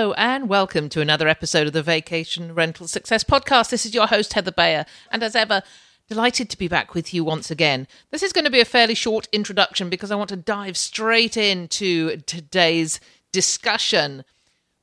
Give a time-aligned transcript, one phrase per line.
[0.00, 3.68] Hello, and welcome to another episode of the Vacation Rental Success Podcast.
[3.68, 5.62] This is your host, Heather Bayer, and as ever,
[6.08, 7.86] delighted to be back with you once again.
[8.10, 11.36] This is going to be a fairly short introduction because I want to dive straight
[11.36, 12.98] into today's
[13.30, 14.24] discussion,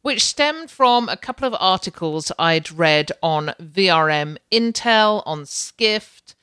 [0.04, 6.36] which stemmed from a couple of articles I'd read on VRM Intel, on Skift,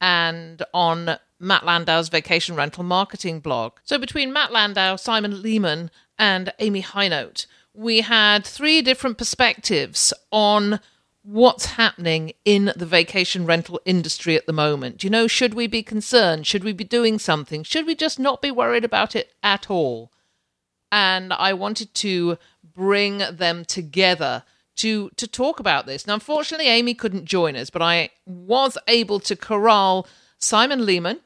[0.00, 3.74] and on Matt Landau's vacation rental marketing blog.
[3.84, 7.44] So, between Matt Landau, Simon Lehmann, and Amy Hinote,
[7.74, 10.80] we had three different perspectives on
[11.22, 15.04] what's happening in the vacation rental industry at the moment.
[15.04, 16.46] You know, should we be concerned?
[16.46, 17.62] Should we be doing something?
[17.62, 20.10] Should we just not be worried about it at all?
[20.90, 22.38] And I wanted to
[22.74, 24.42] bring them together
[24.76, 26.06] to to talk about this.
[26.06, 30.06] Now, unfortunately, Amy couldn't join us, but I was able to corral
[30.38, 31.20] Simon Lehmann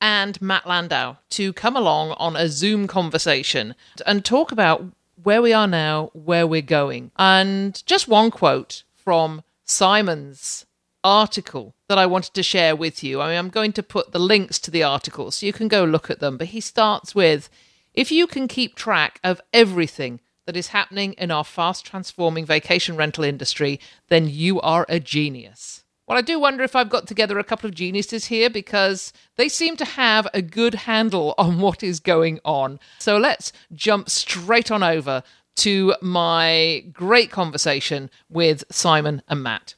[0.00, 3.74] and Matt Landau to come along on a Zoom conversation
[4.06, 4.86] and talk about
[5.22, 7.10] where we are now, where we're going.
[7.16, 10.66] And just one quote from Simon's
[11.04, 13.20] article that I wanted to share with you.
[13.20, 15.84] I mean, I'm going to put the links to the articles so you can go
[15.84, 16.36] look at them.
[16.36, 17.48] But he starts with
[17.94, 22.96] If you can keep track of everything that is happening in our fast transforming vacation
[22.96, 23.78] rental industry,
[24.08, 25.84] then you are a genius.
[26.12, 29.48] Well, I do wonder if I've got together a couple of geniuses here because they
[29.48, 32.80] seem to have a good handle on what is going on.
[32.98, 35.22] So let's jump straight on over
[35.56, 39.74] to my great conversation with Simon and Matt.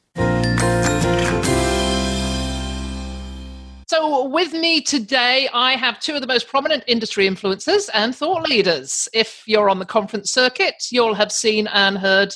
[3.86, 8.48] So, with me today, I have two of the most prominent industry influencers and thought
[8.48, 9.08] leaders.
[9.12, 12.34] If you're on the conference circuit, you'll have seen and heard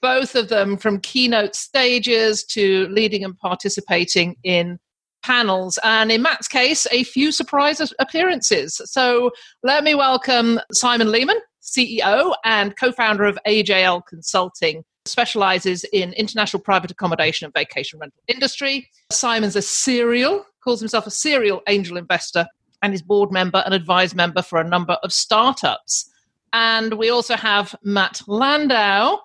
[0.00, 4.78] both of them from keynote stages to leading and participating in
[5.22, 8.80] panels, and in Matt's case, a few surprise appearances.
[8.84, 9.30] So
[9.62, 14.84] let me welcome Simon Lehmann, CEO and co founder of AJL Consulting.
[15.06, 18.90] Specializes in international private accommodation and vacation rental industry.
[19.10, 22.46] Simon's a serial, calls himself a serial angel investor,
[22.82, 26.10] and is board member and advised member for a number of startups.
[26.52, 29.18] And we also have Matt Landau,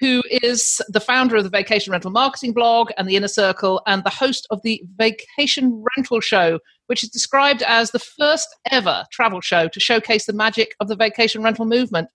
[0.00, 4.04] who is the founder of the Vacation Rental Marketing blog and the Inner Circle, and
[4.04, 9.40] the host of the Vacation Rental Show, which is described as the first ever travel
[9.40, 12.08] show to showcase the magic of the vacation rental movement.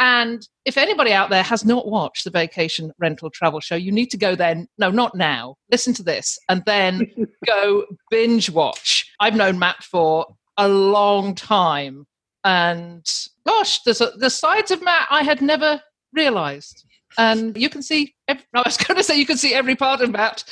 [0.00, 4.10] And if anybody out there has not watched the Vacation Rental Travel Show, you need
[4.10, 4.68] to go then.
[4.78, 5.56] No, not now.
[5.72, 7.10] Listen to this and then
[7.46, 9.10] go binge watch.
[9.18, 12.06] I've known Matt for a long time.
[12.44, 13.04] And
[13.44, 15.82] gosh, there's a, the sides of Matt I had never
[16.12, 16.84] realized
[17.18, 18.14] and you can see.
[18.28, 20.44] Every, I was going to say you can see every part of that.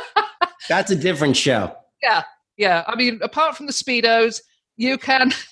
[0.68, 1.76] That's a different show.
[2.02, 2.22] Yeah,
[2.56, 2.84] yeah.
[2.86, 4.40] I mean, apart from the speedos,
[4.76, 5.32] you can.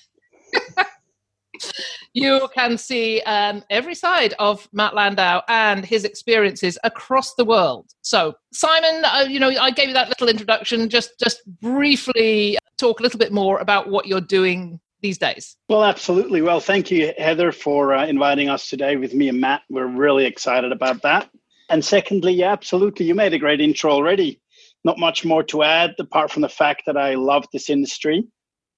[2.13, 7.89] you can see um, every side of Matt Landau and his experiences across the world.
[8.01, 10.87] So, Simon, uh, you know, I gave you that little introduction.
[10.89, 15.57] Just, just briefly talk a little bit more about what you're doing these days?
[15.69, 16.41] Well, absolutely.
[16.41, 19.61] Well, thank you, Heather, for uh, inviting us today with me and Matt.
[19.69, 21.29] We're really excited about that.
[21.69, 23.05] And secondly, yeah, absolutely.
[23.05, 24.39] You made a great intro already.
[24.83, 28.25] Not much more to add apart from the fact that I love this industry.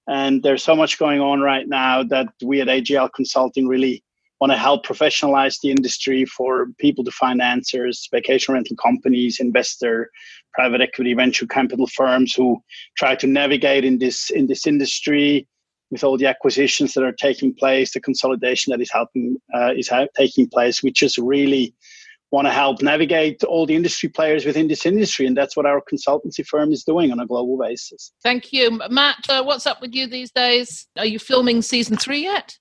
[0.08, 4.02] And there's so much going on right now that we at AJL Consulting really
[4.40, 10.10] want to help professionalize the industry for people to find answers, vacation rental companies, investor,
[10.54, 12.60] private equity, venture capital firms who
[12.96, 15.46] try to navigate in this in this industry
[15.90, 19.88] with all the acquisitions that are taking place, the consolidation that is helping uh, is
[19.88, 20.82] ha- taking place.
[20.82, 21.74] We just really
[22.30, 25.82] want to help navigate all the industry players within this industry, and that's what our
[25.92, 28.12] consultancy firm is doing on a global basis.
[28.22, 29.28] Thank you, Matt.
[29.28, 30.86] Uh, what's up with you these days?
[30.96, 32.56] Are you filming season three yet?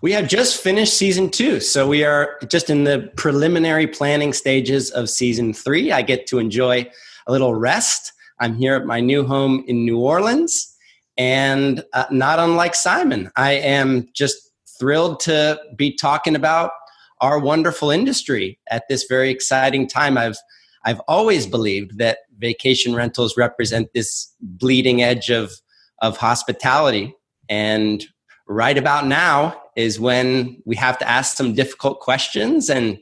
[0.00, 4.90] We have just finished season two, so we are just in the preliminary planning stages
[4.90, 5.92] of season three.
[5.92, 6.90] I get to enjoy
[7.26, 8.12] a little rest.
[8.40, 10.73] I'm here at my new home in New Orleans
[11.16, 14.36] and uh, not unlike Simon, I am just
[14.78, 16.72] thrilled to be talking about
[17.20, 20.18] our wonderful industry at this very exciting time.
[20.18, 20.38] I've
[20.86, 25.52] I've always believed that vacation rentals represent this bleeding edge of
[26.02, 27.14] of hospitality,
[27.48, 28.04] and
[28.46, 32.98] right about now, is when we have to ask some difficult questions and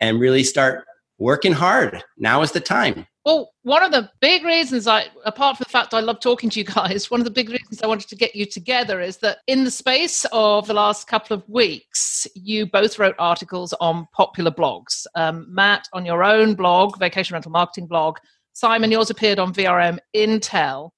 [0.00, 0.84] and really start
[1.18, 2.02] working hard.
[2.16, 3.06] Now is the time.
[3.24, 6.58] Well, one of the big reasons I, apart from the fact I love talking to
[6.58, 9.38] you guys, one of the big reasons I wanted to get you together is that
[9.46, 14.50] in the space of the last couple of weeks, you both wrote articles on popular
[14.50, 15.06] blogs.
[15.14, 18.16] Um, Matt on your own blog, Vacation Rental Marketing blog.
[18.54, 20.90] Simon, yours appeared on VRM Intel.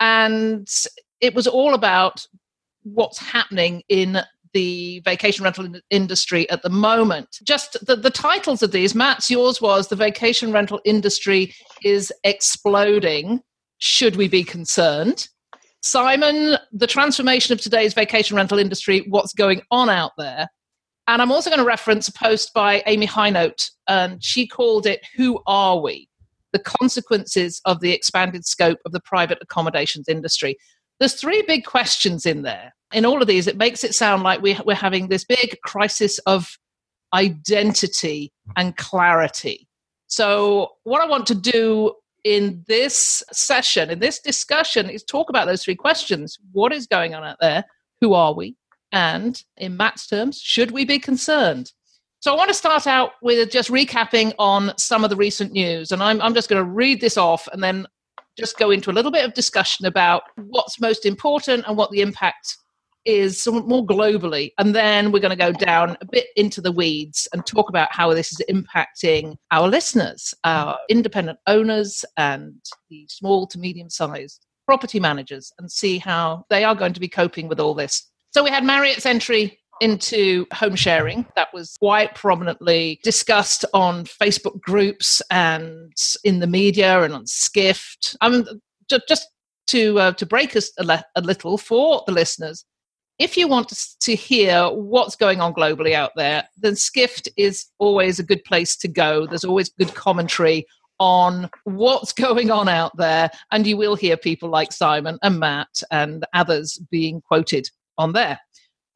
[0.00, 0.66] And
[1.20, 2.26] it was all about
[2.82, 4.18] what's happening in
[4.52, 7.38] the vacation rental industry at the moment.
[7.44, 11.54] Just the, the titles of these, Matt's yours was The Vacation Rental Industry
[11.84, 13.40] is Exploding.
[13.78, 15.28] Should we be concerned?
[15.82, 20.48] Simon, the transformation of today's vacation rental industry, what's going on out there?
[21.06, 25.04] And I'm also going to reference a post by Amy Hinote, and she called it
[25.16, 26.08] Who Are We?
[26.52, 30.56] The Consequences of the Expanded Scope of the Private Accommodations Industry.
[31.00, 34.42] There's three big questions in there in all of these, it makes it sound like
[34.42, 36.58] we, we're having this big crisis of
[37.14, 39.68] identity and clarity.
[40.08, 41.94] So, what I want to do
[42.24, 46.36] in this session, in this discussion, is talk about those three questions.
[46.52, 47.64] What is going on out there?
[48.00, 48.56] Who are we?
[48.92, 51.72] And in Matt's terms, should we be concerned?
[52.18, 55.92] So, I want to start out with just recapping on some of the recent news.
[55.92, 57.86] And I'm, I'm just going to read this off and then
[58.40, 62.00] just go into a little bit of discussion about what's most important and what the
[62.00, 62.56] impact
[63.04, 64.50] is more globally.
[64.58, 67.88] And then we're going to go down a bit into the weeds and talk about
[67.92, 72.54] how this is impacting our listeners, our independent owners, and
[72.90, 77.08] the small to medium sized property managers, and see how they are going to be
[77.08, 78.10] coping with all this.
[78.32, 84.60] So we had Marriott's entry into home sharing that was quite prominently discussed on Facebook
[84.60, 85.92] groups and
[86.24, 88.16] in the media and on Skift.
[88.20, 88.44] I'm
[89.08, 89.28] just
[89.68, 92.64] to uh, to break us a, le- a little for the listeners
[93.20, 98.18] if you want to hear what's going on globally out there, then Skift is always
[98.18, 99.26] a good place to go.
[99.26, 100.66] There's always good commentary
[100.98, 105.82] on what's going on out there, and you will hear people like Simon and Matt
[105.90, 107.68] and others being quoted
[107.98, 108.40] on there.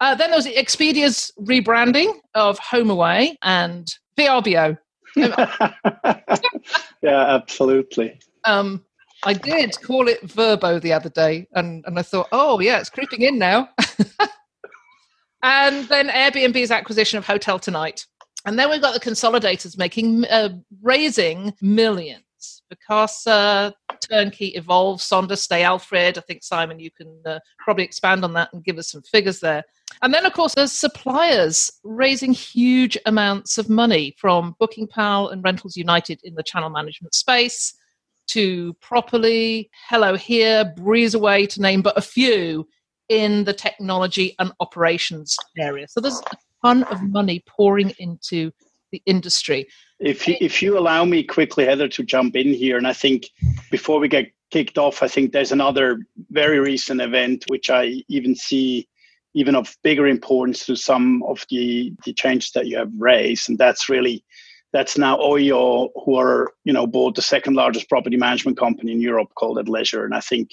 [0.01, 4.77] Uh, then there's Expedia's rebranding of HomeAway and VRBO.
[5.17, 6.15] yeah,
[7.03, 8.19] absolutely.
[8.45, 8.85] Um,
[9.25, 12.91] I did call it Verbo the other day, and, and I thought, oh, yeah, it's
[12.91, 13.69] creeping in now.
[15.43, 18.05] and then Airbnb's acquisition of Hotel Tonight.
[18.47, 20.51] And then we've got the consolidators making, uh,
[20.83, 22.23] raising millions.
[22.71, 26.19] Vacasa, Turnkey, Evolve, Sonder, Stay Alfred.
[26.19, 29.41] I think, Simon, you can uh, probably expand on that and give us some figures
[29.41, 29.63] there.
[30.03, 35.43] And then, of course, there's suppliers raising huge amounts of money from Booking Pal and
[35.43, 37.75] Rentals United in the channel management space
[38.29, 42.67] to Properly, Hello Here, Breezeway, to name but a few
[43.09, 45.87] in the technology and operations area.
[45.89, 48.51] So there's a ton of money pouring into
[48.93, 49.67] the industry.
[50.01, 53.29] If you, if you allow me quickly, Heather, to jump in here, and I think
[53.71, 55.99] before we get kicked off, I think there's another
[56.31, 58.89] very recent event which I even see
[59.35, 63.59] even of bigger importance to some of the, the changes that you have raised, and
[63.59, 64.25] that's really
[64.73, 69.01] that's now Oyo, who are you know bought the second largest property management company in
[69.01, 70.51] Europe called @Leisure, and I think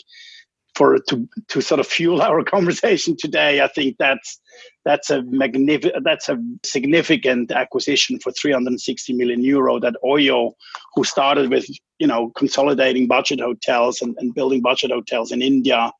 [0.76, 4.40] for to to sort of fuel our conversation today, I think that's
[4.86, 10.54] that's a magnificent that's a significant acquisition for 360 million euro that Oyo,
[10.96, 11.66] who started with
[12.00, 15.92] you know consolidating budget hotels and, and building budget hotels in India,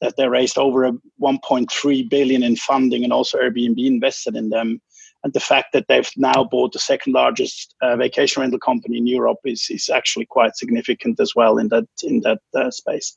[0.00, 0.90] that they raised over
[1.20, 4.80] 1.3 billion in funding and also Airbnb invested in them
[5.24, 9.06] and the fact that they've now bought the second largest uh, vacation rental company in
[9.06, 13.16] Europe is is actually quite significant as well in that in that uh, space.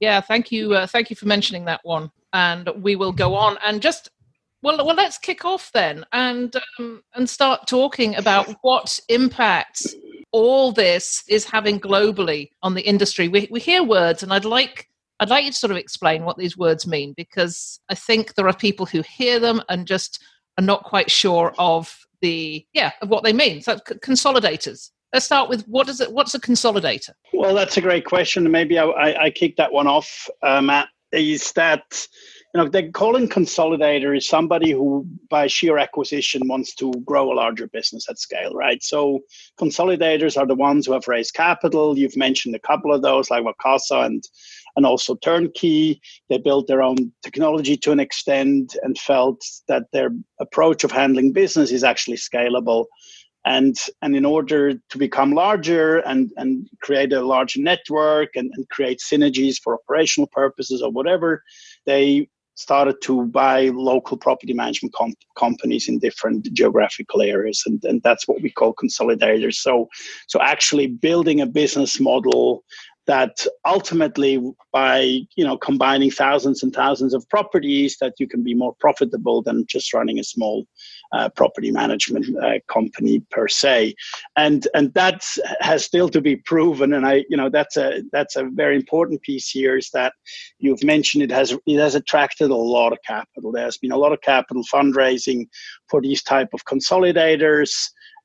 [0.00, 3.58] Yeah, thank you, uh, thank you for mentioning that one, and we will go on
[3.64, 4.10] and just.
[4.62, 9.94] Well, well, let's kick off then, and um, and start talking about what impact
[10.32, 13.28] all this is having globally on the industry.
[13.28, 14.88] We we hear words, and I'd like
[15.20, 18.48] I'd like you to sort of explain what these words mean because I think there
[18.48, 20.22] are people who hear them and just
[20.58, 23.62] are not quite sure of the yeah of what they mean.
[23.62, 24.90] So consolidators.
[25.12, 26.12] Let's start with what is it?
[26.12, 27.10] What's a consolidator?
[27.32, 28.50] Well, that's a great question.
[28.50, 30.88] Maybe I, I, I kick that one off, uh, Matt.
[31.12, 32.08] Is that
[32.54, 37.34] you know they calling consolidator is somebody who by sheer acquisition wants to grow a
[37.34, 39.20] larger business at scale right so
[39.60, 43.44] consolidators are the ones who have raised capital you've mentioned a couple of those like
[43.44, 44.24] Vacasa and
[44.76, 46.00] and also turnkey.
[46.28, 51.32] They built their own technology to an extent and felt that their approach of handling
[51.32, 52.86] business is actually scalable.
[53.46, 58.66] And, and in order to become larger and, and create a large network and, and
[58.70, 61.42] create synergies for operational purposes or whatever,
[61.84, 68.02] they started to buy local property management comp- companies in different geographical areas and, and
[68.02, 69.88] that's what we call consolidators so
[70.28, 72.62] so actually building a business model
[73.06, 74.42] that ultimately
[74.72, 79.42] by you know combining thousands and thousands of properties that you can be more profitable
[79.42, 80.66] than just running a small
[81.12, 83.94] uh, property management uh, company per se.
[84.36, 85.24] And and that
[85.60, 86.94] has still to be proven.
[86.94, 90.12] And i you know that's a that's a very important piece here is that
[90.58, 93.52] you've mentioned it has it has attracted a lot of capital.
[93.52, 95.46] There's been a lot of capital fundraising
[95.88, 97.72] for these type of consolidators.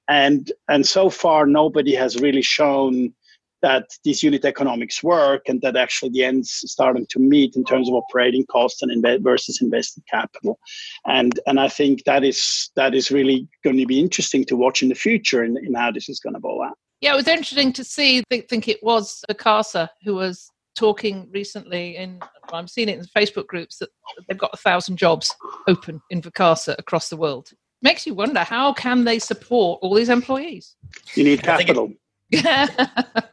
[0.08, 3.14] And and so far nobody has really shown
[3.62, 7.90] that these unit economics work and that actually the ends starting to meet in terms
[7.90, 10.60] of operating costs and inve- versus invested capital.
[11.06, 14.82] And and i think that is that is really going to be interesting to watch
[14.82, 16.78] in the future in, in how this is going to roll out.
[17.02, 21.98] Yeah it was interesting to see i think it was Vacasa who was talking recently
[21.98, 22.20] in
[22.54, 23.90] i'm seeing it in facebook groups that
[24.28, 25.34] they've got a thousand jobs
[25.68, 27.52] open in Vacasa across the world.
[27.82, 30.76] Makes you wonder how can they support all these employees?
[31.16, 31.94] You need capital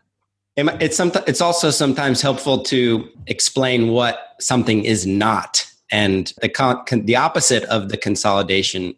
[0.57, 7.17] It's it's also sometimes helpful to explain what something is not, and the con, the
[7.17, 8.95] opposite of the consolidation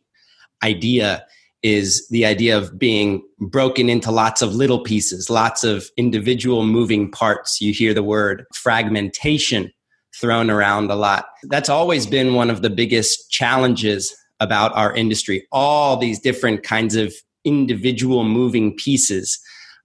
[0.63, 1.25] idea
[1.65, 7.11] is the idea of being broken into lots of little pieces, lots of individual moving
[7.11, 7.61] parts.
[7.61, 9.73] You hear the word fragmentation
[10.15, 11.27] thrown around a lot.
[11.45, 15.47] That's always been one of the biggest challenges about our industry.
[15.51, 17.13] All these different kinds of
[17.45, 19.41] individual moving pieces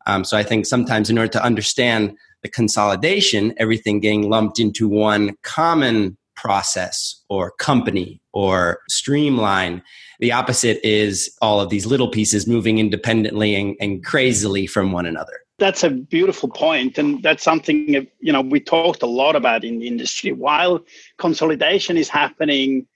[0.05, 4.87] um, so I think sometimes in order to understand the consolidation, everything getting lumped into
[4.87, 9.81] one common process or company or streamline.
[10.19, 15.05] The opposite is all of these little pieces moving independently and, and crazily from one
[15.05, 15.39] another.
[15.59, 19.79] That's a beautiful point, and that's something you know we talked a lot about in
[19.79, 20.31] the industry.
[20.31, 20.83] While
[21.19, 22.87] consolidation is happening,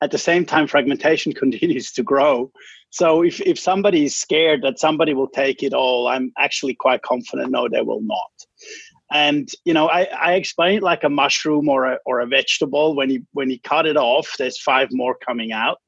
[0.00, 2.50] at the same time fragmentation continues to grow
[2.90, 7.02] so if, if somebody is scared that somebody will take it all, I'm actually quite
[7.02, 8.30] confident no, they will not.
[9.12, 12.96] And you know, I, I explain it like a mushroom or a or a vegetable.
[12.96, 15.78] When you when you cut it off, there's five more coming out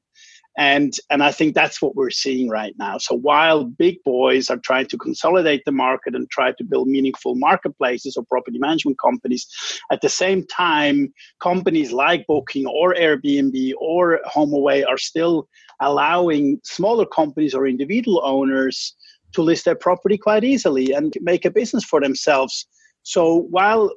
[0.57, 2.97] and and i think that's what we're seeing right now.
[2.97, 7.35] So while big boys are trying to consolidate the market and try to build meaningful
[7.35, 9.47] marketplaces or property management companies
[9.91, 15.47] at the same time companies like booking or airbnb or HomeAway are still
[15.81, 18.95] allowing smaller companies or individual owners
[19.33, 22.67] to list their property quite easily and make a business for themselves.
[23.03, 23.91] So while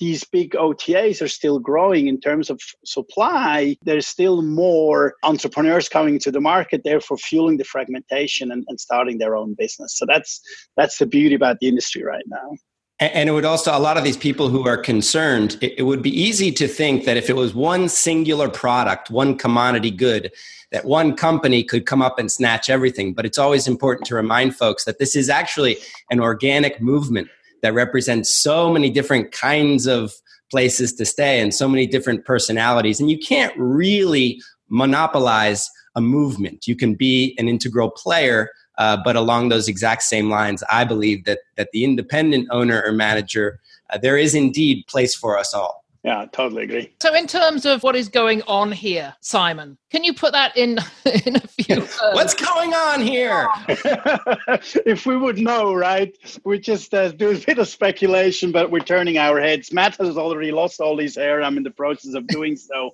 [0.00, 6.18] these big OTAs are still growing in terms of supply, there's still more entrepreneurs coming
[6.20, 9.96] to the market, therefore fueling the fragmentation and, and starting their own business.
[9.96, 10.40] So that's
[10.76, 12.56] that's the beauty about the industry right now.
[13.00, 16.10] And it would also, a lot of these people who are concerned, it, would be
[16.10, 20.32] easy to think that if it was one singular product, one commodity good,
[20.72, 23.14] that one company could come up and snatch everything.
[23.14, 25.78] But it's always important to remind folks that this is actually
[26.10, 27.28] an organic movement
[27.62, 30.12] that represents so many different kinds of
[30.50, 33.00] places to stay and so many different personalities.
[33.00, 36.66] And you can't really monopolize a movement.
[36.66, 41.24] You can be an integral player, uh, but along those exact same lines, I believe
[41.24, 43.60] that that the independent owner or manager,
[43.90, 45.77] uh, there is indeed place for us all.
[46.04, 46.94] Yeah, totally agree.
[47.02, 50.78] So, in terms of what is going on here, Simon, can you put that in
[51.24, 51.76] in a few?
[51.80, 52.00] Words?
[52.12, 53.48] What's going on here?
[53.68, 56.16] if we would know, right?
[56.44, 59.72] We just uh, do a bit of speculation, but we're turning our heads.
[59.72, 61.42] Matt has already lost all his hair.
[61.42, 62.92] I'm in the process of doing so.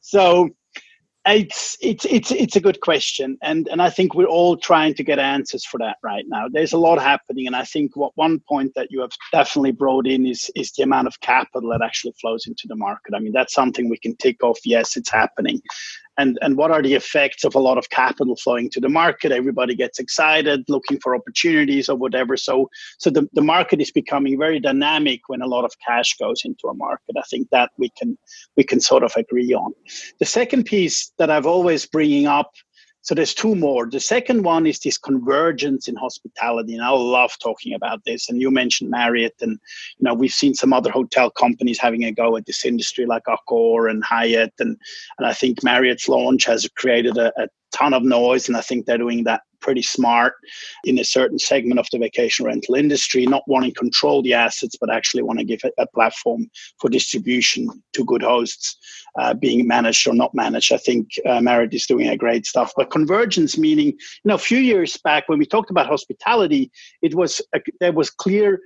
[0.00, 0.50] So,
[1.24, 5.04] it's it's it's it's a good question, and and I think we're all trying to
[5.04, 6.48] get answers for that right now.
[6.50, 10.06] There's a lot happening, and I think what one point that you have definitely brought
[10.06, 13.14] in is is the amount of capital that actually flows into the market.
[13.14, 14.58] I mean, that's something we can tick off.
[14.64, 15.60] Yes, it's happening,
[16.18, 19.32] and and what are the effects of a lot of capital flowing to the market?
[19.32, 22.36] Everybody gets excited looking for opportunities or whatever.
[22.36, 26.42] So so the, the market is becoming very dynamic when a lot of cash goes
[26.44, 27.16] into a market.
[27.16, 28.18] I think that we can
[28.56, 29.72] we can sort of agree on.
[30.18, 32.52] The second piece that i've always bringing up
[33.02, 33.86] so there's two more.
[33.86, 38.30] The second one is this convergence in hospitality, and I love talking about this.
[38.30, 39.58] And you mentioned Marriott, and
[39.98, 43.24] you know we've seen some other hotel companies having a go at this industry, like
[43.24, 44.76] Accor and Hyatt, and
[45.18, 48.86] and I think Marriott's launch has created a, a ton of noise, and I think
[48.86, 50.34] they're doing that pretty smart
[50.84, 54.76] in a certain segment of the vacation rental industry, not wanting to control the assets,
[54.78, 56.50] but actually want to give a, platform
[56.80, 58.76] for distribution to good hosts,
[59.18, 60.72] uh, being managed or not managed.
[60.72, 62.72] I think uh, Marriott is doing a great stuff.
[62.76, 66.70] But convergence, meaning, you know, a few years back when we talked about hospitality,
[67.02, 68.60] it was a, there was clear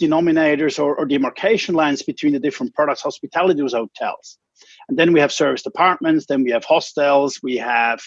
[0.00, 3.02] denominators or, or demarcation lines between the different products.
[3.02, 4.38] Hospitality was hotels
[4.88, 8.00] And then we have serviced apartments, then we have hostels, we have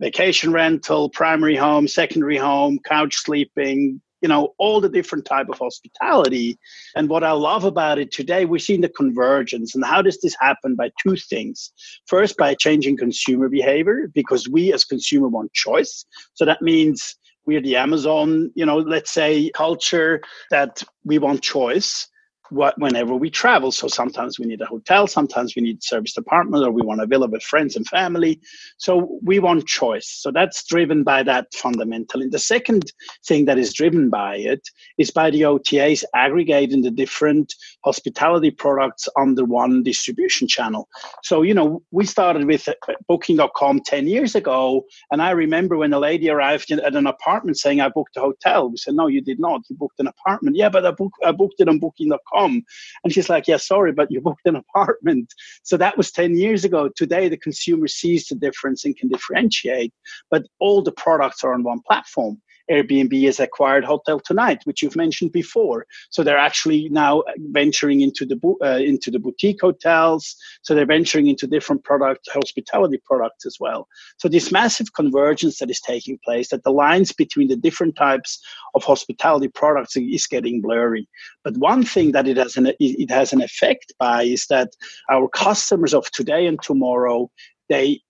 [0.00, 5.58] vacation rental, primary home, secondary home, couch sleeping, you know all the different type of
[5.58, 6.58] hospitality.
[6.94, 9.74] And what i love about it today we're seeing the convergence.
[9.74, 10.76] And how does this happen?
[10.76, 11.72] By two things.
[12.06, 16.04] First by changing consumer behavior because we as consumer want choice.
[16.34, 20.20] So that means we're the amazon you know let's say culture
[20.50, 22.06] that we want choice
[22.50, 23.72] what, whenever we travel.
[23.72, 27.06] So sometimes we need a hotel, sometimes we need service apartment, or we want a
[27.06, 28.40] villa with friends and family.
[28.78, 30.08] So we want choice.
[30.08, 32.24] So that's driven by that fundamentally.
[32.24, 32.92] And the second
[33.26, 37.54] thing that is driven by it is by the OTAs aggregating the different
[37.84, 40.88] hospitality products under one distribution channel.
[41.22, 42.74] So, you know, we started with uh,
[43.08, 44.84] booking.com 10 years ago.
[45.10, 48.70] And I remember when a lady arrived at an apartment saying, I booked a hotel.
[48.70, 49.62] We said, No, you did not.
[49.68, 50.56] You booked an apartment.
[50.56, 52.62] Yeah, but I, book, I booked it on booking.com come.
[53.04, 55.32] And she's like, yeah, sorry, but you booked an apartment.
[55.62, 56.88] So that was 10 years ago.
[56.96, 59.92] Today, the consumer sees the difference and can differentiate,
[60.30, 62.40] but all the products are on one platform.
[62.70, 65.86] Airbnb has acquired Hotel Tonight, which you've mentioned before.
[66.10, 70.36] So they're actually now venturing into the uh, into the boutique hotels.
[70.62, 73.88] So they're venturing into different product hospitality products as well.
[74.18, 78.40] So this massive convergence that is taking place, that the lines between the different types
[78.74, 81.08] of hospitality products is getting blurry.
[81.44, 84.70] But one thing that it has an it has an effect by is that
[85.10, 87.30] our customers of today and tomorrow
[87.68, 88.00] they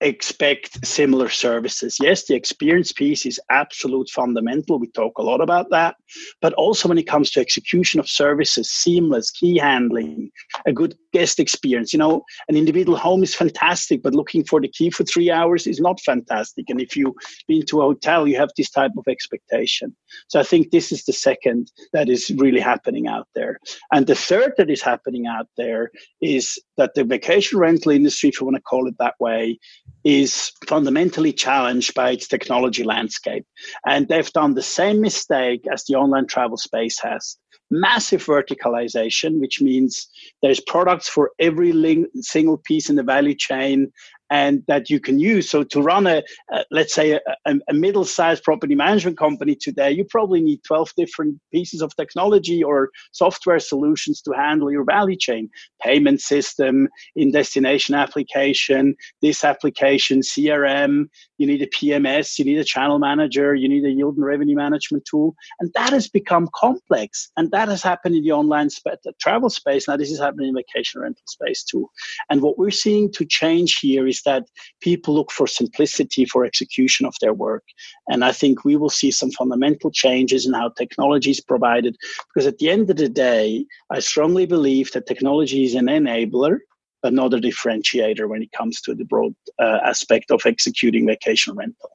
[0.00, 1.96] expect similar services.
[2.00, 4.78] Yes, the experience piece is absolute fundamental.
[4.78, 5.96] We talk a lot about that.
[6.40, 10.30] But also when it comes to execution of services, seamless key handling,
[10.66, 11.92] a good guest experience.
[11.92, 15.66] You know, an individual home is fantastic, but looking for the key for three hours
[15.66, 16.68] is not fantastic.
[16.68, 17.14] And if you've
[17.48, 19.94] been to a hotel, you have this type of expectation.
[20.28, 23.58] So I think this is the second that is really happening out there.
[23.92, 28.40] And the third that is happening out there is that the vacation rental industry, if
[28.40, 29.58] you want to call it that way,
[30.04, 33.46] is fundamentally challenged by its technology landscape.
[33.86, 37.36] And they've done the same mistake as the online travel space has.
[37.70, 40.06] Massive verticalization, which means
[40.42, 43.90] there's products for every single piece in the value chain
[44.34, 45.48] and that you can use.
[45.48, 46.20] So to run a,
[46.50, 51.38] a let's say a, a, middle-sized property management company today, you probably need 12 different
[51.52, 55.48] pieces of technology or software solutions to handle your value chain.
[55.80, 61.04] Payment system, in destination application, this application, CRM,
[61.38, 64.56] you need a PMS, you need a channel manager, you need a yield and revenue
[64.56, 65.36] management tool.
[65.60, 67.30] And that has become complex.
[67.36, 69.86] And that has happened in the online sp- the travel space.
[69.86, 71.88] Now this is happening in vacation rental space too.
[72.30, 74.44] And what we're seeing to change here is that
[74.80, 77.64] people look for simplicity for execution of their work.
[78.08, 81.96] And I think we will see some fundamental changes in how technology is provided.
[82.28, 86.58] Because at the end of the day, I strongly believe that technology is an enabler
[87.04, 91.90] another differentiator when it comes to the broad uh, aspect of executing vacation rental.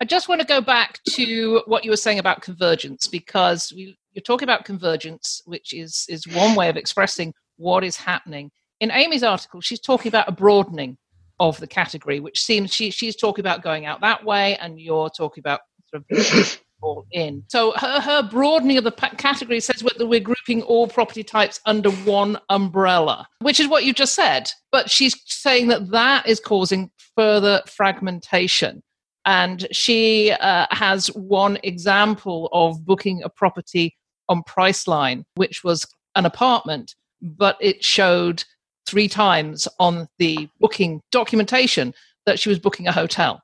[0.00, 3.96] I just want to go back to what you were saying about convergence because we,
[4.12, 8.50] you're talking about convergence, which is is one way of expressing what is happening.
[8.80, 10.98] In Amy's article, she's talking about a broadening
[11.40, 15.10] of the category, which seems she, she's talking about going out that way, and you're
[15.10, 17.42] talking about sort of all in.
[17.48, 21.90] So her, her broadening of the category says that we're grouping all property types under
[21.90, 24.50] one umbrella, which is what you just said.
[24.70, 28.82] But she's saying that that is causing further fragmentation.
[29.26, 33.96] And she uh, has one example of booking a property
[34.28, 38.44] on Priceline, which was an apartment, but it showed
[38.86, 41.94] three times on the booking documentation
[42.26, 43.42] that she was booking a hotel.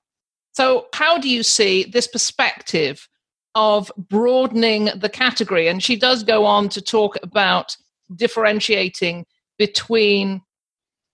[0.53, 3.09] So, how do you see this perspective
[3.55, 5.69] of broadening the category?
[5.69, 7.77] And she does go on to talk about
[8.15, 9.27] differentiating
[9.59, 10.43] between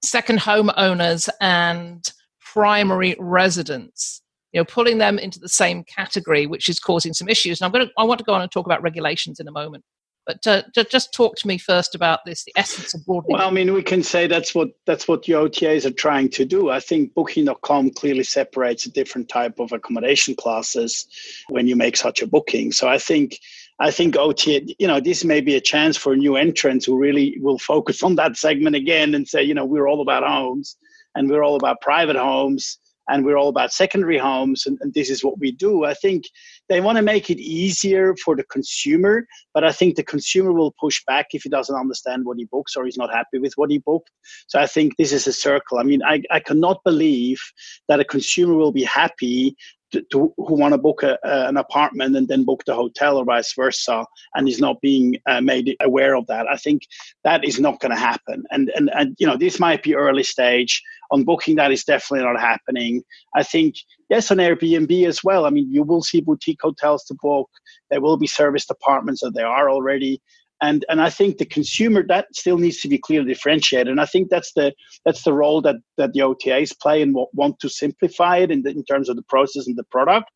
[0.02, 6.68] second home owners and primary residents you know pulling them into the same category which
[6.68, 8.64] is causing some issues and i'm going to i want to go on and talk
[8.64, 9.84] about regulations in a moment
[10.26, 13.38] but uh, just talk to me first about this, the essence of broadening.
[13.38, 16.44] Well, I mean, we can say that's what that's what the OTAs are trying to
[16.44, 16.70] do.
[16.70, 21.06] I think Booking.com clearly separates a different type of accommodation classes
[21.48, 22.72] when you make such a booking.
[22.72, 23.38] So I think
[23.78, 26.98] I think OTA, you know, this may be a chance for a new entrants who
[26.98, 30.76] really will focus on that segment again and say, you know, we're all about homes
[31.14, 35.10] and we're all about private homes and we're all about secondary homes and, and this
[35.10, 35.84] is what we do.
[35.84, 36.24] I think
[36.68, 40.74] they want to make it easier for the consumer, but I think the consumer will
[40.80, 43.70] push back if he doesn't understand what he books or he's not happy with what
[43.70, 44.10] he booked.
[44.48, 45.78] So I think this is a circle.
[45.78, 47.40] I mean, I, I cannot believe
[47.88, 49.56] that a consumer will be happy
[49.92, 53.24] to, to who want to book a, an apartment and then book the hotel or
[53.24, 56.46] vice versa, and is not being uh, made aware of that.
[56.48, 56.82] I think
[57.24, 58.44] that is not going to happen.
[58.50, 61.56] And, and and you know this might be early stage on booking.
[61.56, 63.02] That is definitely not happening.
[63.34, 63.76] I think
[64.10, 65.46] yes on Airbnb as well.
[65.46, 67.48] I mean you will see boutique hotels to book.
[67.90, 70.20] There will be serviced apartments that there are already
[70.62, 73.88] and and I think the consumer that still needs to be clearly differentiated.
[73.88, 74.72] And I think that's the
[75.04, 78.70] that's the role that that the OTAs play and want to simplify it in, the,
[78.70, 80.30] in terms of the process and the product.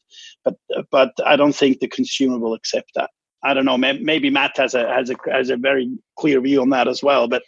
[0.44, 0.56] But
[0.90, 3.10] but I don't think the consumer will accept that.
[3.42, 3.78] I don't know.
[3.78, 7.26] Maybe Matt has a has a has a very clear view on that as well.
[7.26, 7.42] But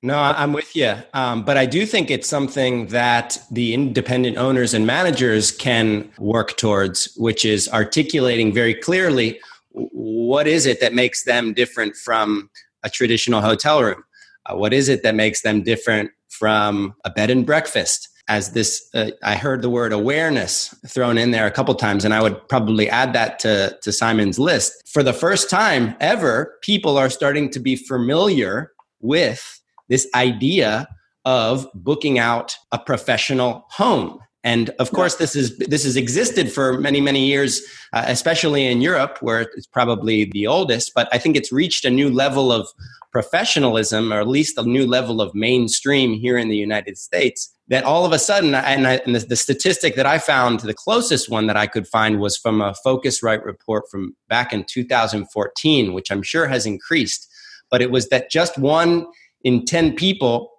[0.00, 0.94] no, I'm with you.
[1.12, 6.56] Um, but I do think it's something that the independent owners and managers can work
[6.56, 12.50] towards, which is articulating very clearly what is it that makes them different from
[12.82, 14.02] a traditional hotel room?
[14.46, 18.08] Uh, what is it that makes them different from a bed and breakfast?
[18.30, 22.12] As this, uh, I heard the word awareness thrown in there a couple times, and
[22.12, 24.72] I would probably add that to, to Simon's list.
[24.86, 30.88] For the first time ever, people are starting to be familiar with this idea
[31.24, 36.78] of booking out a professional home and of course, this is this has existed for
[36.78, 37.60] many many years,
[37.92, 40.92] uh, especially in Europe, where it's probably the oldest.
[40.94, 42.68] But I think it's reached a new level of
[43.10, 47.52] professionalism, or at least a new level of mainstream here in the United States.
[47.66, 50.72] That all of a sudden, and, I, and the, the statistic that I found, the
[50.72, 55.92] closest one that I could find was from a Phocuswright report from back in 2014,
[55.92, 57.28] which I'm sure has increased.
[57.70, 59.06] But it was that just one
[59.42, 60.50] in 10 people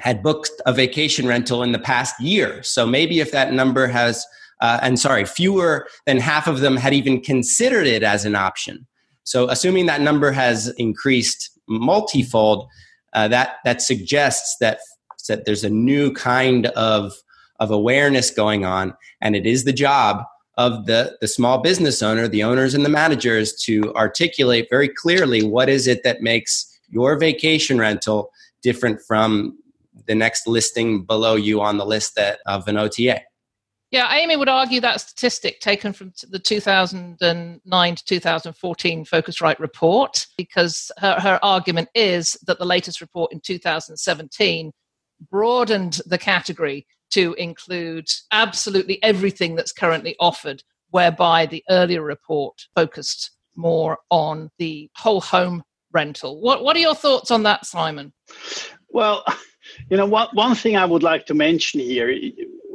[0.00, 2.62] had booked a vacation rental in the past year.
[2.62, 4.24] So maybe if that number has,
[4.60, 8.86] uh, and sorry, fewer than half of them had even considered it as an option.
[9.24, 12.68] So assuming that number has increased multifold,
[13.12, 14.78] uh, that that suggests that
[15.28, 17.12] that there's a new kind of
[17.60, 20.24] of awareness going on, and it is the job
[20.56, 25.42] of the the small business owner, the owners and the managers to articulate very clearly
[25.42, 28.30] what is it that makes your vacation rental
[28.62, 29.56] different from
[30.06, 33.22] the next listing below you on the list that of an OTA.
[33.90, 40.90] Yeah, Amy would argue that statistic taken from the 2009 to 2014 Phocuswright report, because
[40.98, 44.72] her, her argument is that the latest report in 2017
[45.30, 53.30] broadened the category to include absolutely everything that's currently offered, whereby the earlier report focused
[53.54, 56.40] more on the whole home rental.
[56.40, 58.12] What, what are your thoughts on that, Simon?
[58.88, 59.24] Well,
[59.90, 62.16] you know, one, one thing I would like to mention here,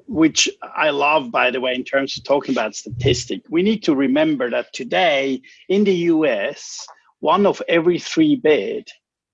[0.07, 3.95] which I love, by the way, in terms of talking about statistic, we need to
[3.95, 6.87] remember that today in the US,
[7.19, 8.85] one of every three bed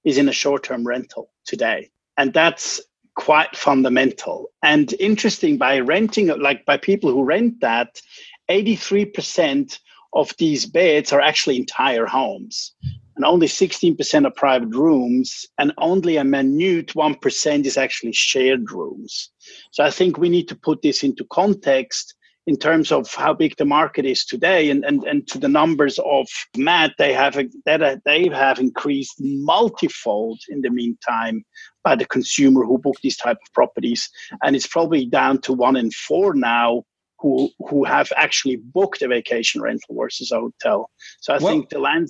[0.03, 1.89] is in a short-term rental today.
[2.17, 2.81] And that's
[3.15, 4.49] quite fundamental.
[4.61, 8.01] And interesting by renting, like by people who rent that,
[8.49, 9.79] 83%
[10.13, 12.73] of these beds are actually entire homes
[13.15, 19.31] and only 16% are private rooms, and only a minute 1% is actually shared rooms.
[19.71, 22.15] So I think we need to put this into context
[22.47, 25.97] in terms of how big the market is today and, and, and to the numbers
[26.05, 31.43] of Matt, they have that uh, they have increased multifold in the meantime
[31.83, 34.07] by the consumer who book these type of properties.
[34.43, 36.83] And it's probably down to one in four now
[37.19, 40.91] who who have actually booked a vacation rental versus a hotel.
[41.21, 42.09] So I well, think the land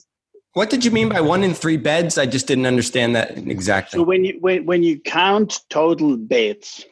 [0.56, 2.18] what did you mean by one in three beds?
[2.18, 4.00] I just didn't understand that exactly.
[4.00, 6.86] So when you when, when you count total beds,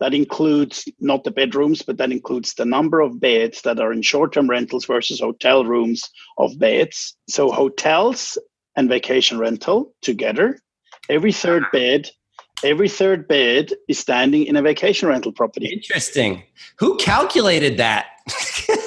[0.00, 4.00] that includes not the bedrooms, but that includes the number of beds that are in
[4.00, 6.02] short-term rentals versus hotel rooms
[6.38, 7.14] of beds.
[7.28, 8.38] So hotels
[8.76, 10.58] and vacation rental together,
[11.10, 12.08] every third bed,
[12.64, 15.66] every third bed is standing in a vacation rental property.
[15.66, 16.44] Interesting.
[16.78, 18.06] Who calculated that?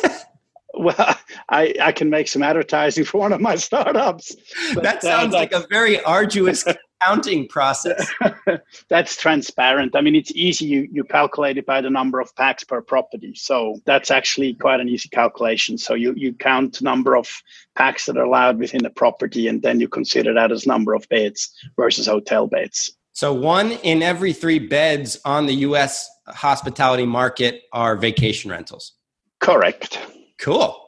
[0.73, 1.15] well,
[1.49, 4.35] I, I can make some advertising for one of my startups.
[4.73, 6.65] But, that uh, sounds uh, like a very arduous
[7.01, 8.11] counting process.
[8.89, 9.95] that's transparent.
[9.95, 10.65] I mean, it's easy.
[10.65, 13.33] You, you calculate it by the number of pax per property.
[13.35, 15.77] So that's actually quite an easy calculation.
[15.77, 17.29] So you, you count number of
[17.75, 21.07] pax that are allowed within the property, and then you consider that as number of
[21.09, 22.95] beds versus hotel beds.
[23.13, 26.09] So one in every three beds on the U.S.
[26.27, 28.93] hospitality market are vacation rentals.
[29.39, 29.99] Correct.
[30.37, 30.84] Cool.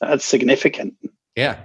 [0.00, 0.94] That's significant.
[1.36, 1.60] Yeah.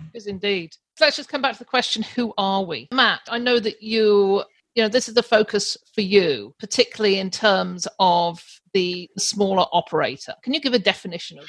[0.00, 0.76] It is indeed.
[1.00, 2.88] Let's just come back to the question who are we?
[2.92, 7.30] Matt, I know that you, you know, this is the focus for you, particularly in
[7.30, 10.34] terms of the smaller operator.
[10.42, 11.48] Can you give a definition of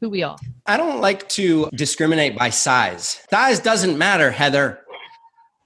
[0.00, 0.36] who we are?
[0.66, 3.24] I don't like to discriminate by size.
[3.30, 4.80] Size doesn't matter, Heather.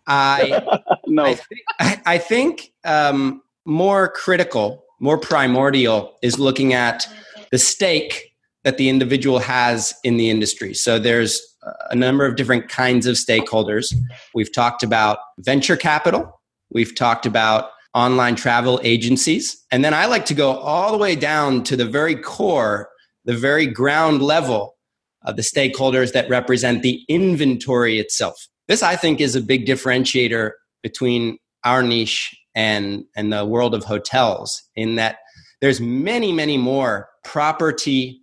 [0.07, 0.63] I
[1.07, 1.25] no.
[1.25, 7.07] I think, I, I think um, more critical, more primordial is looking at
[7.51, 8.36] the stake
[8.67, 10.75] that the individual has in the industry.
[10.75, 11.41] So there's
[11.89, 13.95] a number of different kinds of stakeholders.
[14.35, 20.27] We've talked about venture capital, we've talked about online travel agencies, and then I like
[20.27, 22.89] to go all the way down to the very core,
[23.25, 24.75] the very ground level
[25.23, 28.49] of the stakeholders that represent the inventory itself.
[28.67, 30.51] This, I think, is a big differentiator
[30.83, 35.19] between our niche and, and the world of hotels in that
[35.61, 38.23] there's many, many more property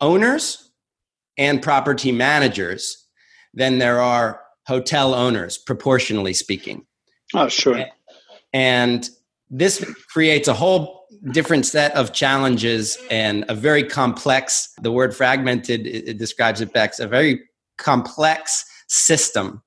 [0.00, 0.70] owners
[1.36, 3.06] and property managers
[3.54, 6.84] than there are hotel owners, proportionally speaking.
[7.34, 7.86] Oh, sure.
[8.52, 9.08] And
[9.50, 15.86] this creates a whole different set of challenges and a very complex, the word fragmented
[15.86, 17.42] it, describes it best, a very
[17.78, 19.62] complex system.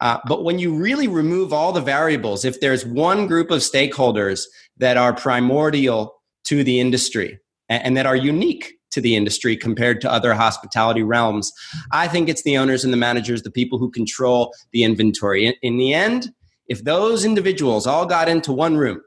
[0.00, 4.44] Uh, but when you really remove all the variables, if there's one group of stakeholders
[4.76, 6.14] that are primordial
[6.44, 7.38] to the industry
[7.68, 11.52] and, and that are unique to the industry compared to other hospitality realms.
[11.92, 15.56] I think it's the owners and the managers, the people who control the inventory.
[15.62, 16.30] In, the end,
[16.66, 19.00] if those individuals all got into one room,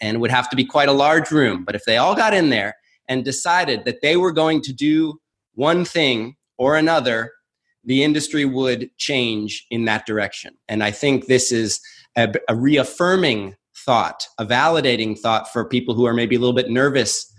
[0.00, 2.34] and it would have to be quite a large room, but if they all got
[2.34, 2.74] in there
[3.08, 5.20] and decided that they were going to do
[5.54, 7.30] one thing or another,
[7.84, 10.54] the industry would change in that direction.
[10.68, 11.80] And I think this is
[12.16, 17.31] a reaffirming thought, a validating thought for people who are maybe a little bit nervous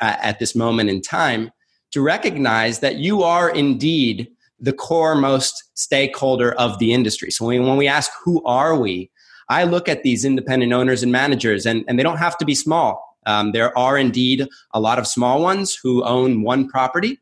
[0.00, 1.50] at this moment in time
[1.92, 7.30] to recognize that you are indeed the core most stakeholder of the industry.
[7.30, 9.10] So when, we ask who are we,
[9.48, 12.54] I look at these independent owners and managers, and, and they don't have to be
[12.54, 13.18] small.
[13.26, 17.20] Um, there are indeed a lot of small ones who own one property.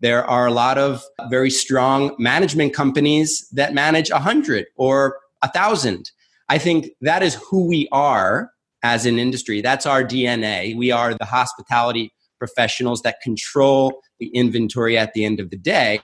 [0.00, 5.48] There are a lot of very strong management companies that manage a hundred or a
[5.48, 6.10] thousand.
[6.48, 8.51] I think that is who we are
[8.82, 9.60] as an industry.
[9.60, 10.76] That's our DNA.
[10.76, 16.00] We are the hospitality professionals that control the inventory at the end of the day.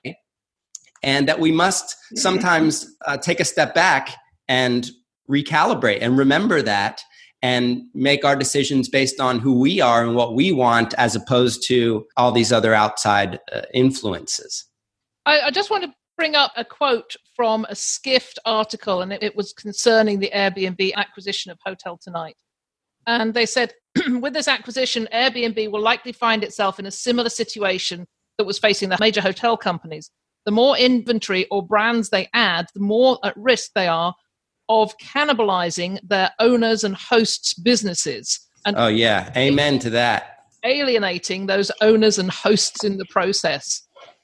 [1.02, 4.14] And that we must sometimes uh, take a step back
[4.48, 4.88] and
[5.30, 7.02] recalibrate and remember that
[7.42, 11.62] and make our decisions based on who we are and what we want as opposed
[11.68, 14.64] to all these other outside uh, influences.
[15.26, 19.22] I, I, just want to bring up a quote from a Skift article, and it,
[19.22, 22.36] it was concerning the Airbnb acquisition of Hotel Tonight.
[23.08, 23.72] And they said,
[24.20, 28.90] with this acquisition, Airbnb will likely find itself in a similar situation that was facing
[28.90, 30.10] the major hotel companies.
[30.44, 34.14] The more inventory or brands they add, the more at risk they are
[34.68, 38.38] of cannibalizing their owners and hosts' businesses.
[38.66, 39.32] And oh, yeah.
[39.34, 40.44] Amen to that.
[40.62, 43.82] Alienating those owners and hosts in the process.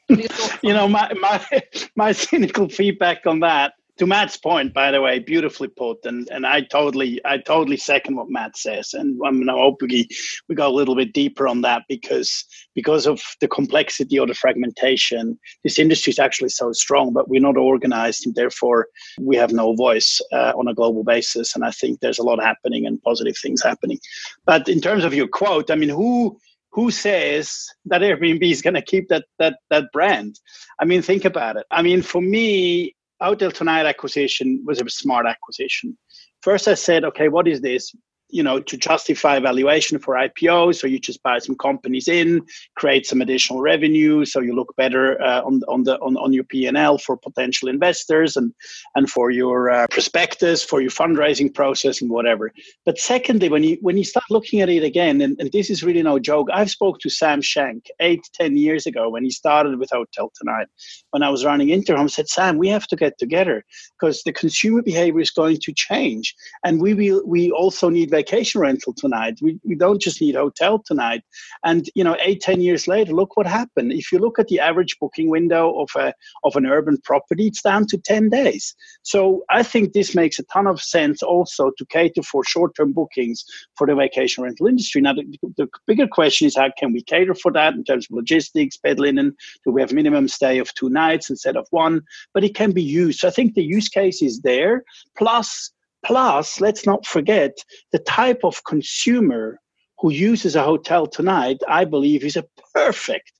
[0.08, 0.28] you
[0.74, 1.42] know, my, my,
[1.96, 6.46] my cynical feedback on that to Matt's point, by the way, beautifully put, and and
[6.46, 10.08] I totally I totally second what Matt says, and I'm mean, hope we
[10.48, 14.34] we go a little bit deeper on that because because of the complexity or the
[14.34, 18.88] fragmentation, this industry is actually so strong, but we're not organized, and therefore
[19.20, 21.54] we have no voice uh, on a global basis.
[21.54, 24.00] And I think there's a lot happening and positive things happening.
[24.44, 26.36] But in terms of your quote, I mean, who
[26.70, 30.40] who says that Airbnb is going to keep that that that brand?
[30.80, 31.66] I mean, think about it.
[31.70, 35.96] I mean, for me, Hotel Tonight acquisition was a smart acquisition.
[36.42, 37.94] First, I said, okay, what is this?
[38.34, 40.74] You know to justify valuation for IPO.
[40.74, 42.42] So you just buy some companies in,
[42.74, 46.44] create some additional revenue, so you look better uh, on on the on, on your
[46.44, 48.52] P and L for potential investors and
[48.96, 52.52] and for your uh, prospectus, for your fundraising process and whatever.
[52.84, 55.84] But secondly, when you when you start looking at it again, and, and this is
[55.84, 59.78] really no joke, I've spoke to Sam Shank eight ten years ago when he started
[59.78, 60.66] with Hotel Tonight.
[61.10, 63.64] When I was running Interhome, said Sam, we have to get together
[63.98, 68.23] because the consumer behavior is going to change, and we will we also need like
[68.24, 69.38] vacation rental tonight.
[69.42, 71.22] We, we don't just need hotel tonight.
[71.64, 73.92] And, you know, eight, ten years later, look what happened.
[73.92, 76.12] If you look at the average booking window of, a,
[76.44, 78.74] of an urban property, it's down to 10 days.
[79.02, 83.44] So I think this makes a ton of sense also to cater for short-term bookings
[83.76, 85.00] for the vacation rental industry.
[85.00, 85.24] Now, the,
[85.56, 88.98] the bigger question is how can we cater for that in terms of logistics, bed
[88.98, 89.36] linen?
[89.64, 92.02] Do we have minimum stay of two nights instead of one?
[92.32, 93.20] But it can be used.
[93.20, 94.84] So I think the use case is there.
[95.16, 95.73] Plus,
[96.04, 97.56] Plus, let's not forget
[97.92, 99.58] the type of consumer
[99.98, 103.32] who uses a hotel tonight, I believe, is a perfect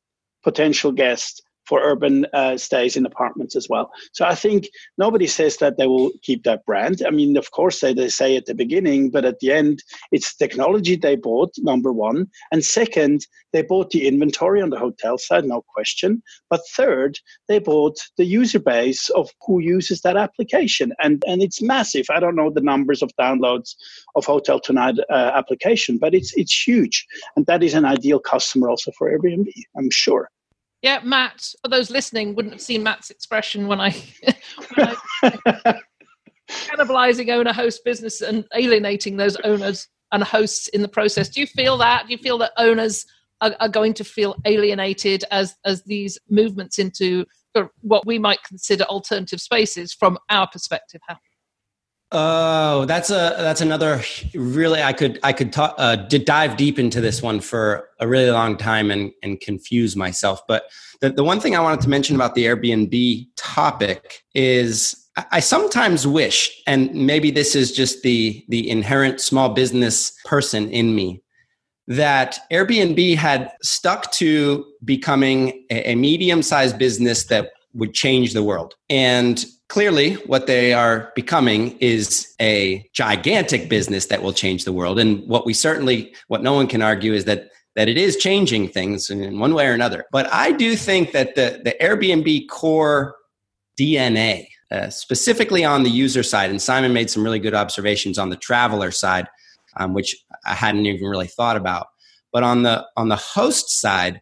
[0.43, 3.91] potential guest for urban uh, stays in apartments as well.
[4.13, 7.03] So I think nobody says that they will keep that brand.
[7.07, 10.35] I mean, of course, they, they say at the beginning, but at the end, it's
[10.35, 12.29] technology they bought, number one.
[12.53, 16.23] And second, they bought the inventory on the hotel side, no question.
[16.51, 20.93] But third, they bought the user base of who uses that application.
[21.03, 22.07] And, and it's massive.
[22.11, 23.75] I don't know the numbers of downloads
[24.17, 27.07] of Hotel Tonight uh, application, but it's, it's huge.
[27.37, 30.31] And that is an ideal customer also for Airbnb, I'm sure.
[30.85, 33.91] Yeah, Matt, for those listening, wouldn't have seen Matt's expression when I,
[34.75, 34.95] when
[35.65, 35.81] I
[36.51, 41.31] cannibalizing owner host business and alienating those owners and hosts in the process.
[41.31, 42.07] Do you feel that?
[42.07, 43.07] Do you feel that owners
[43.41, 47.25] are, are going to feel alienated as as these movements into
[47.81, 51.23] what we might consider alternative spaces from our perspective happen?
[52.13, 54.01] Oh, that's a that's another
[54.35, 58.31] really I could I could talk uh, dive deep into this one for a really
[58.31, 60.41] long time and and confuse myself.
[60.47, 60.65] But
[61.01, 66.07] the the one thing I wanted to mention about the Airbnb topic is I sometimes
[66.07, 71.23] wish, and maybe this is just the the inherent small business person in me,
[71.87, 78.43] that Airbnb had stuck to becoming a, a medium sized business that would change the
[78.43, 78.75] world.
[78.89, 85.01] And clearly what they are becoming is a gigantic business that will change the world.
[85.01, 88.69] And what we certainly what no one can argue is that that it is changing
[88.69, 90.05] things in one way or another.
[90.13, 93.17] But i do think that the the airbnb core
[93.77, 98.31] dna uh, specifically on the user side and simon made some really good observations on
[98.31, 99.27] the traveler side
[99.79, 100.15] um, which
[100.47, 101.89] i hadn't even really thought about.
[102.33, 104.21] But on the on the host side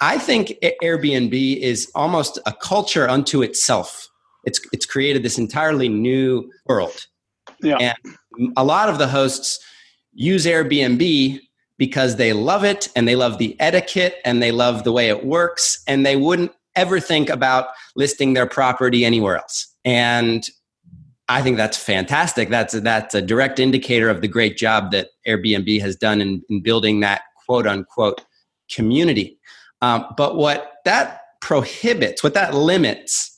[0.00, 4.09] i think airbnb is almost a culture unto itself
[4.44, 7.06] it's it's created this entirely new world.
[7.62, 7.94] Yeah.
[8.36, 9.58] And a lot of the hosts
[10.12, 11.40] use Airbnb
[11.76, 15.24] because they love it and they love the etiquette and they love the way it
[15.24, 19.66] works and they wouldn't ever think about listing their property anywhere else.
[19.84, 20.48] And
[21.28, 22.48] I think that's fantastic.
[22.48, 26.42] That's a, that's a direct indicator of the great job that Airbnb has done in,
[26.50, 28.20] in building that quote unquote
[28.70, 29.38] community.
[29.80, 33.29] Um, but what that prohibits, what that limits,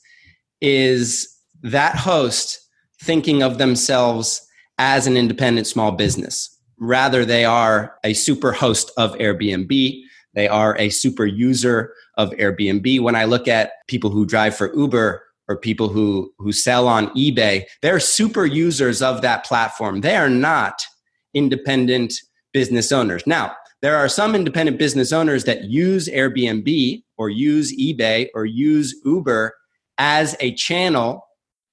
[0.63, 1.27] is
[1.61, 2.59] that host
[3.01, 4.41] thinking of themselves
[4.79, 6.49] as an independent small business.
[6.79, 10.01] Rather, they are a super host of Airbnb.
[10.33, 13.01] They are a super user of Airbnb.
[13.01, 17.09] When I look at people who drive for Uber or people who, who sell on
[17.09, 20.01] eBay, they're super users of that platform.
[20.01, 20.81] They are not
[21.33, 22.13] independent
[22.53, 23.27] business owners.
[23.27, 28.95] Now, there are some independent business owners that use Airbnb or use eBay or use
[29.03, 29.53] Uber
[29.97, 31.25] as a channel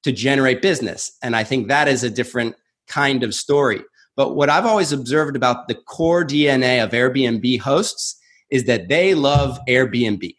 [0.02, 1.12] to generate business.
[1.22, 2.56] And I think that is a different
[2.88, 3.83] kind of story.
[4.16, 8.16] But what I've always observed about the core DNA of Airbnb hosts
[8.50, 10.35] is that they love Airbnb.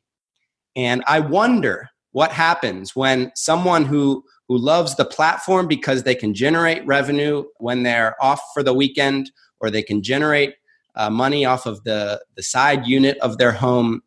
[0.75, 6.33] And I wonder what happens when someone who who loves the platform because they can
[6.33, 10.55] generate revenue when they're off for the weekend or they can generate
[10.95, 14.01] uh, money off of the, the side unit of their home.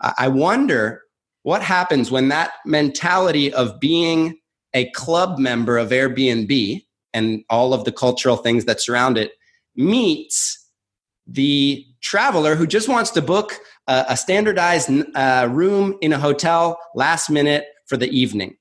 [0.00, 1.02] I wonder
[1.44, 4.38] what happens when that mentality of being
[4.74, 9.32] a club member of Airbnb and all of the cultural things that surround it
[9.76, 10.68] meets
[11.26, 13.52] the traveler who just wants to book
[13.86, 18.56] a, a standardized uh, room in a hotel last minute for the evening.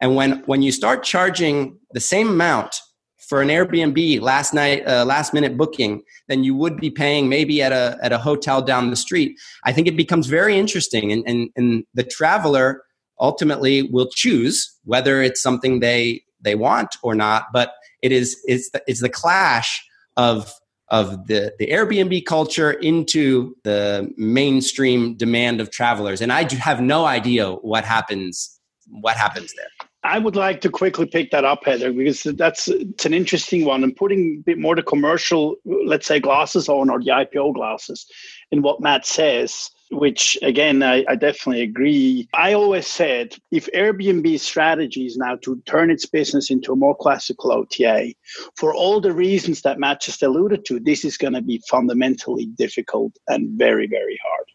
[0.00, 2.80] And when, when you start charging the same amount
[3.28, 7.62] for an Airbnb last night, uh, last minute booking than you would be paying maybe
[7.62, 9.38] at a, at a hotel down the street.
[9.64, 12.82] I think it becomes very interesting and, and, and the traveler
[13.20, 18.70] ultimately will choose whether it's something they, they want or not, but it is, it's
[18.70, 19.84] the, it's the clash
[20.16, 20.52] of,
[20.88, 26.20] of the, the Airbnb culture into the mainstream demand of travelers.
[26.20, 29.83] And I have no idea what happens, what happens there.
[30.04, 33.82] I would like to quickly pick that up, Heather, because that's it's an interesting one.
[33.82, 38.06] And putting a bit more the commercial, let's say, glasses on or the IPO glasses
[38.50, 42.28] in what Matt says, which again, I, I definitely agree.
[42.34, 46.94] I always said if Airbnb's strategy is now to turn its business into a more
[46.94, 48.12] classical OTA,
[48.56, 52.44] for all the reasons that Matt just alluded to, this is going to be fundamentally
[52.44, 54.46] difficult and very, very hard.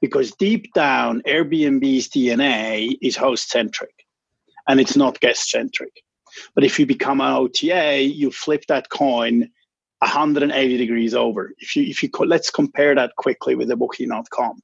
[0.00, 4.01] Because deep down, Airbnb's DNA is host centric
[4.68, 5.92] and it's not guest centric.
[6.54, 9.50] But if you become an OTA, you flip that coin
[9.98, 11.52] 180 degrees over.
[11.58, 14.60] If you if you let's compare that quickly with the booking.com.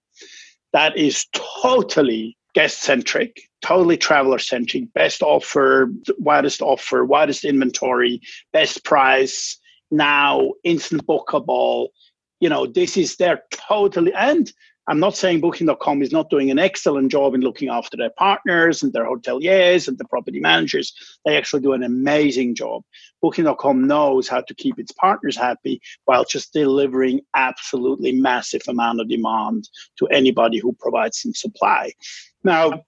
[0.73, 8.21] That is totally guest centric, totally traveler centric, best offer, widest offer, widest inventory,
[8.53, 9.59] best price,
[9.91, 11.89] now instant bookable,
[12.41, 14.53] you know, this is their totally, and
[14.89, 18.83] I'm not saying Booking.com is not doing an excellent job in looking after their partners
[18.83, 20.95] and their hoteliers and the property managers.
[21.27, 22.83] They actually do an amazing job.
[23.21, 29.11] Booking.com knows how to keep its partners happy while just delivering absolutely massive amount of
[29.11, 29.69] demand
[29.99, 31.93] to anybody who provides some supply.
[32.43, 32.83] Now,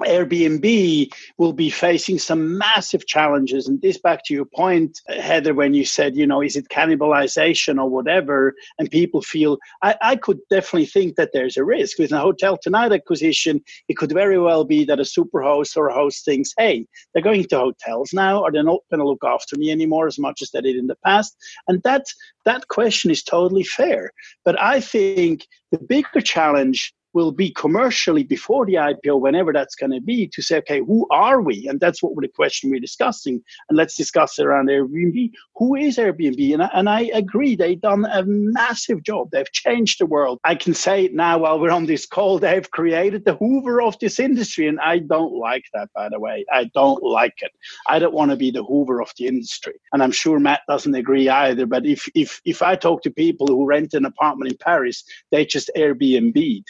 [0.00, 3.68] Airbnb will be facing some massive challenges.
[3.68, 7.78] And this back to your point, Heather, when you said, you know, is it cannibalization
[7.78, 8.54] or whatever?
[8.78, 11.98] And people feel, I, I could definitely think that there's a risk.
[11.98, 15.94] With a HotelTonight acquisition, it could very well be that a super host or a
[15.94, 19.56] host thinks, hey, they're going to hotels now, or they're not going to look after
[19.56, 21.36] me anymore as much as they did in the past.
[21.68, 22.04] And that,
[22.44, 24.10] that question is totally fair.
[24.44, 29.92] But I think the bigger challenge will be commercially before the IPO, whenever that's going
[29.92, 31.66] to be, to say, okay, who are we?
[31.68, 33.42] And that's what the question we're discussing.
[33.68, 35.30] And let's discuss around Airbnb.
[35.56, 36.54] Who is Airbnb?
[36.54, 39.30] And I, and I agree, they've done a massive job.
[39.30, 40.38] They've changed the world.
[40.44, 42.38] I can say it now while we're on this call.
[42.38, 44.68] They've created the Hoover of this industry.
[44.68, 46.44] And I don't like that, by the way.
[46.52, 47.50] I don't like it.
[47.88, 49.74] I don't want to be the Hoover of the industry.
[49.92, 51.66] And I'm sure Matt doesn't agree either.
[51.66, 55.44] But if, if, if I talk to people who rent an apartment in Paris, they
[55.44, 56.64] just Airbnb'd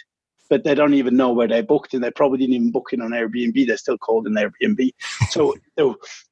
[0.52, 3.00] but they don't even know where they booked and they probably didn't even book it
[3.00, 3.66] on Airbnb.
[3.66, 4.90] They're still called an Airbnb.
[5.30, 5.54] so,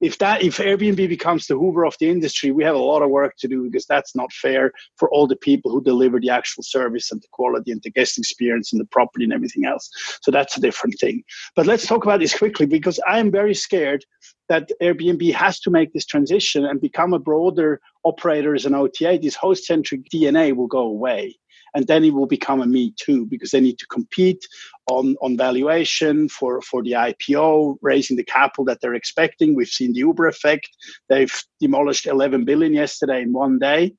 [0.03, 3.09] if that if Airbnb becomes the Hoover of the industry, we have a lot of
[3.09, 6.62] work to do because that's not fair for all the people who deliver the actual
[6.62, 9.89] service and the quality and the guest experience and the property and everything else.
[10.21, 11.25] So that's a different thing.
[11.57, 14.05] But let's talk about this quickly because I am very scared
[14.51, 19.18] that Airbnb has to make this transition and become a broader operator as an OTA.
[19.23, 21.39] This host centric DNA will go away
[21.75, 24.47] and then it will become a me too because they need to compete
[24.91, 29.55] on, on valuation for, for the IPO, raising the capital that they're expecting.
[29.55, 30.68] We've seen the Uber effect.
[31.09, 33.95] They've demolished 11 billion yesterday in one day.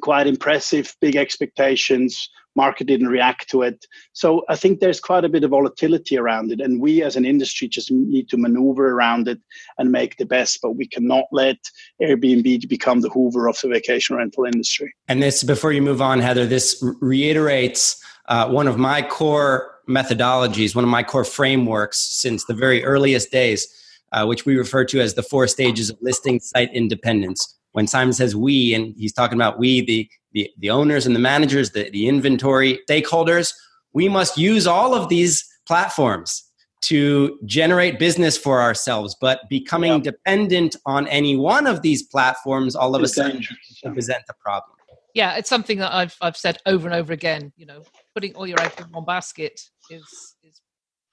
[0.00, 3.86] Quite impressive, big expectations market didn't react to it.
[4.12, 6.60] So I think there's quite a bit of volatility around it.
[6.60, 9.40] And we as an industry just need to maneuver around it
[9.78, 11.58] and make the best, but we cannot let
[12.02, 14.92] Airbnb become the Hoover of the vacation rental industry.
[15.08, 20.74] And this, before you move on, Heather, this reiterates uh, one of my core methodologies,
[20.74, 23.68] one of my core frameworks since the very earliest days,
[24.12, 28.12] uh, which we refer to as the four stages of listing site independence when Simon
[28.12, 31.90] says we, and he's talking about we, the, the, the owners and the managers, the,
[31.90, 33.52] the inventory stakeholders,
[33.92, 36.50] we must use all of these platforms
[36.82, 39.98] to generate business for ourselves, but becoming yeah.
[39.98, 43.44] dependent on any one of these platforms all of it's a sudden
[43.92, 44.76] present a problem.
[45.14, 47.52] Yeah, it's something that I've I've said over and over again.
[47.56, 47.82] You know,
[48.14, 49.60] putting all your eggs in one basket
[49.90, 50.39] is is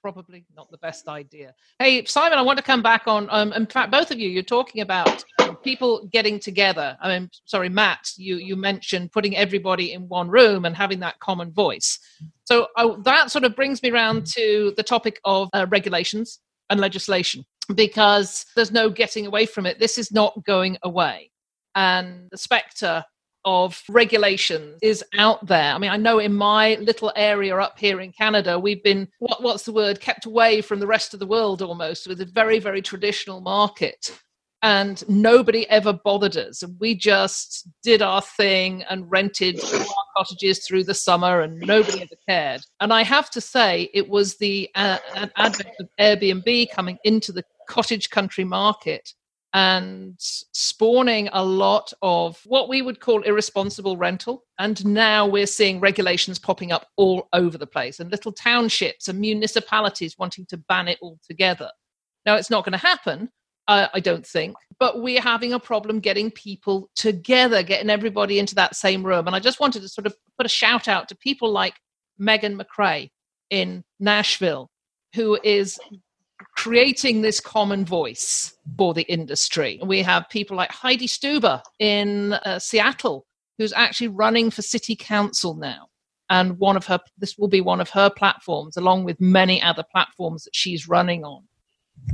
[0.01, 1.53] probably not the best idea.
[1.79, 3.27] Hey, Simon, I want to come back on.
[3.29, 5.23] Um, in fact, both of you, you're talking about
[5.63, 6.97] people getting together.
[7.01, 11.19] I mean, sorry, Matt, you you mentioned putting everybody in one room and having that
[11.19, 11.99] common voice.
[12.45, 16.39] So uh, that sort of brings me around to the topic of uh, regulations
[16.69, 17.43] and legislation
[17.75, 19.79] because there's no getting away from it.
[19.79, 21.31] This is not going away,
[21.75, 23.03] and the spectre
[23.47, 25.73] of regulation is out there.
[25.73, 29.41] I mean, I know in my little area up here in Canada, we've been what,
[29.41, 32.59] what's the word kept away from the rest of the world almost with a very
[32.59, 34.11] very traditional market
[34.63, 36.61] and nobody ever bothered us.
[36.63, 39.85] And we just did our thing and rented our
[40.17, 42.61] cottages through the summer, and nobody ever cared.
[42.81, 44.97] And I have to say, it was the uh,
[45.37, 49.13] advent of Airbnb coming into the cottage country market
[49.57, 54.43] and spawning a lot of what we would call irresponsible rental.
[54.59, 59.19] And now we're seeing regulations popping up all over the place, and little townships and
[59.19, 61.71] municipalities wanting to ban it altogether.
[62.23, 63.31] Now, it's not going to happen,
[63.67, 64.55] I don't think.
[64.79, 69.25] But we're having a problem getting people together, getting everybody into that same room.
[69.25, 71.73] And I just wanted to sort of put a shout out to people like
[72.19, 73.09] Megan McRae
[73.49, 74.69] in Nashville,
[75.15, 75.79] who is
[76.57, 79.79] creating this common voice for the industry.
[79.85, 83.27] We have people like Heidi Stuber in uh, Seattle,
[83.59, 85.87] who's actually running for city council now.
[86.31, 89.83] And one of her, this will be one of her platforms, along with many other
[89.91, 91.43] platforms that she's running on.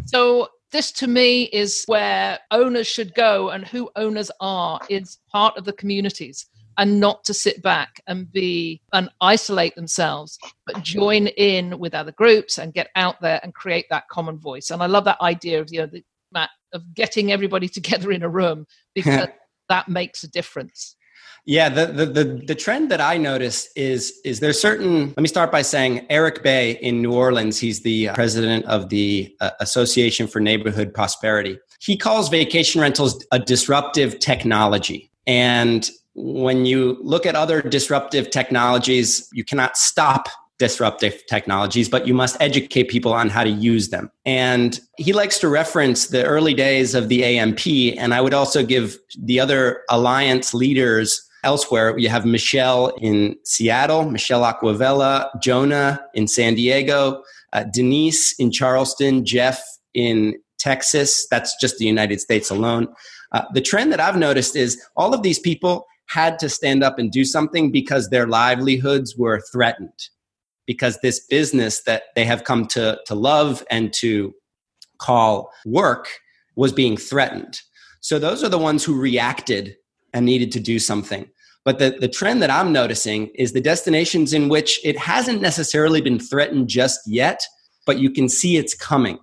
[0.06, 5.58] So this to me is where owners should go and who owners are is part
[5.58, 6.48] of the communities
[6.78, 12.12] and not to sit back and be and isolate themselves but join in with other
[12.12, 15.60] groups and get out there and create that common voice and i love that idea
[15.60, 19.28] of you know the, Matt, of getting everybody together in a room because
[19.70, 20.96] that makes a difference
[21.46, 25.08] yeah, the, the, the the trend that I notice is is there's certain.
[25.08, 27.60] Let me start by saying Eric Bay in New Orleans.
[27.60, 31.60] He's the uh, president of the uh, Association for Neighborhood Prosperity.
[31.82, 39.28] He calls vacation rentals a disruptive technology, and when you look at other disruptive technologies,
[39.34, 40.28] you cannot stop
[40.60, 44.10] disruptive technologies, but you must educate people on how to use them.
[44.26, 47.96] And he likes to reference the early days of the ANP.
[47.98, 51.98] And I would also give the other alliance leaders elsewhere.
[51.98, 59.26] You have Michelle in Seattle, Michelle Aquavella, Jonah in San Diego, uh, Denise in Charleston,
[59.26, 59.62] Jeff
[59.94, 61.28] in Texas.
[61.30, 62.88] That's just the United States alone.
[63.34, 67.00] Uh, the trend that I've noticed is all of these people had to stand up
[67.00, 70.10] and do something because their livelihoods were threatened
[70.68, 74.34] because this business that they have come to, to love and to
[75.00, 76.08] call work
[76.56, 77.60] was being threatened.
[78.02, 79.76] So those are the ones who reacted
[80.14, 81.28] and needed to do something.
[81.66, 86.02] But the, the trend that I'm noticing is the destinations in which it hasn't necessarily
[86.02, 87.42] been threatened just yet,
[87.86, 89.18] but you can see it's coming.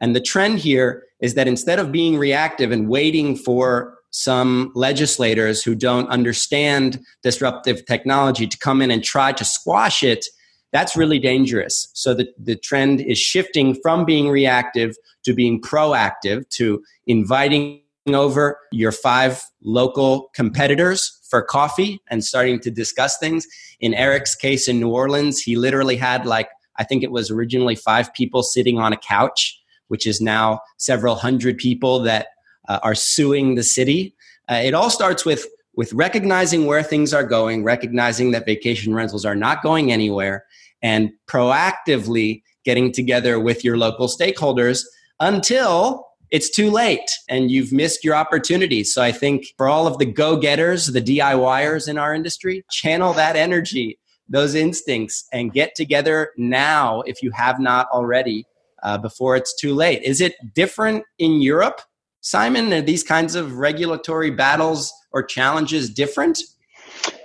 [0.00, 5.62] And the trend here is that instead of being reactive and waiting for some legislators
[5.62, 10.26] who don't understand disruptive technology to come in and try to squash it,
[10.72, 11.90] that's really dangerous.
[11.94, 18.58] So the, the trend is shifting from being reactive to being proactive, to inviting over
[18.72, 23.46] your five local competitors for coffee and starting to discuss things.
[23.80, 26.48] In Eric's case in New Orleans, he literally had like,
[26.78, 31.14] I think it was originally five people sitting on a couch, which is now several
[31.14, 32.28] hundred people that
[32.70, 34.14] uh, are suing the city.
[34.48, 35.46] Uh, it all starts with
[35.76, 40.44] with recognizing where things are going, recognizing that vacation rentals are not going anywhere,
[40.82, 44.84] and proactively getting together with your local stakeholders
[45.18, 48.84] until it's too late and you've missed your opportunity.
[48.84, 53.12] So I think for all of the go getters, the DIYers in our industry, channel
[53.14, 53.98] that energy,
[54.28, 58.44] those instincts, and get together now if you have not already
[58.82, 60.02] uh, before it's too late.
[60.02, 61.80] Is it different in Europe,
[62.20, 62.72] Simon?
[62.72, 66.38] Are these kinds of regulatory battles or challenges different?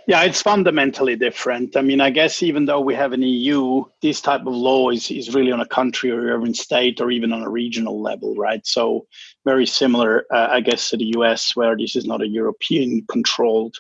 [0.08, 1.76] Yeah, it's fundamentally different.
[1.76, 5.10] I mean, I guess even though we have an EU, this type of law is,
[5.10, 8.66] is really on a country or even state or even on a regional level, right?
[8.68, 9.08] So,
[9.46, 13.78] very similar, uh, I guess, to the US, where this is not a European controlled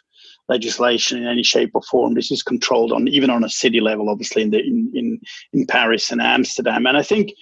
[0.50, 2.16] legislation in any shape or form.
[2.16, 5.20] This is controlled on even on a city level, obviously in the in in,
[5.54, 6.88] in Paris and Amsterdam.
[6.88, 7.34] And I think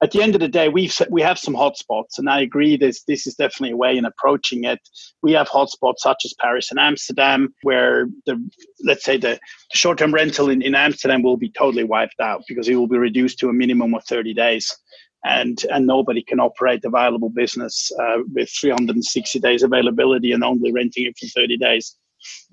[0.00, 2.76] at the end of the day, we've we have some hotspots, and I agree.
[2.76, 4.78] This this is definitely a way in approaching it.
[5.22, 8.40] We have hotspots such as Paris and Amsterdam, where the
[8.84, 9.40] let's say the,
[9.72, 12.86] the short term rental in, in Amsterdam will be totally wiped out because it will
[12.86, 14.76] be reduced to a minimum of thirty days,
[15.24, 19.64] and and nobody can operate a viable business uh, with three hundred and sixty days
[19.64, 21.96] availability and only renting it for thirty days.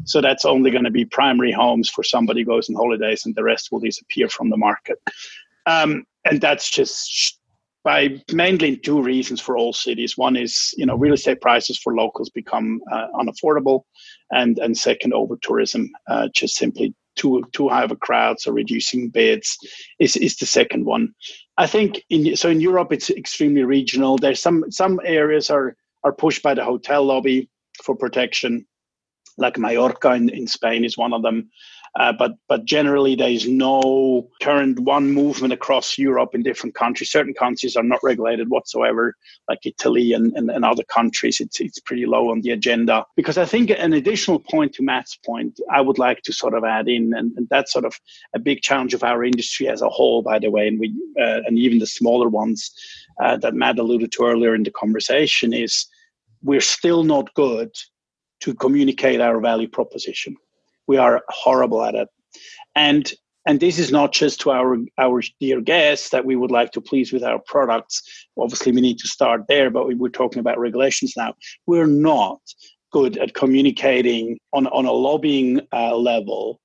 [0.06, 3.43] So that's only going to be primary homes for somebody goes on holidays, and the
[3.43, 4.98] rest will disappear from the market.
[5.68, 7.35] Um, and that's just
[7.86, 10.18] by mainly two reasons for all cities.
[10.18, 13.84] One is, you know, real estate prices for locals become uh, unaffordable,
[14.32, 18.52] and and second, over tourism, uh, just simply too too high of a crowd, so
[18.52, 19.58] reducing beds
[20.00, 21.14] is is the second one.
[21.58, 24.18] I think in so in Europe it's extremely regional.
[24.18, 27.50] There's some some areas are are pushed by the hotel lobby
[27.84, 28.66] for protection,
[29.38, 31.50] like Mallorca in, in Spain is one of them.
[31.98, 37.10] Uh, but but generally, there is no current one movement across Europe in different countries.
[37.10, 39.16] Certain countries are not regulated whatsoever,
[39.48, 41.39] like Italy and, and, and other countries.
[41.39, 43.06] It's it's pretty low on the agenda.
[43.16, 46.66] Because I think an additional point to Matt's point, I would like to sort of
[46.66, 47.96] add in, and, and that's sort of
[48.34, 51.41] a big challenge of our industry as a whole, by the way, and we uh,
[51.46, 52.72] and even the smaller ones
[53.24, 55.86] uh, that Matt alluded to earlier in the conversation is
[56.43, 57.72] we're still not good
[58.41, 60.36] to communicate our value proposition
[60.88, 62.10] we are horrible at it.
[62.76, 63.12] And
[63.48, 66.82] and this is not just to our our dear guests that we would like to
[66.82, 68.28] please with our products.
[68.38, 71.34] Obviously we need to start there but we, we're talking about regulations now.
[71.66, 72.40] We're not
[72.92, 76.60] good at communicating on, on a lobbying uh, level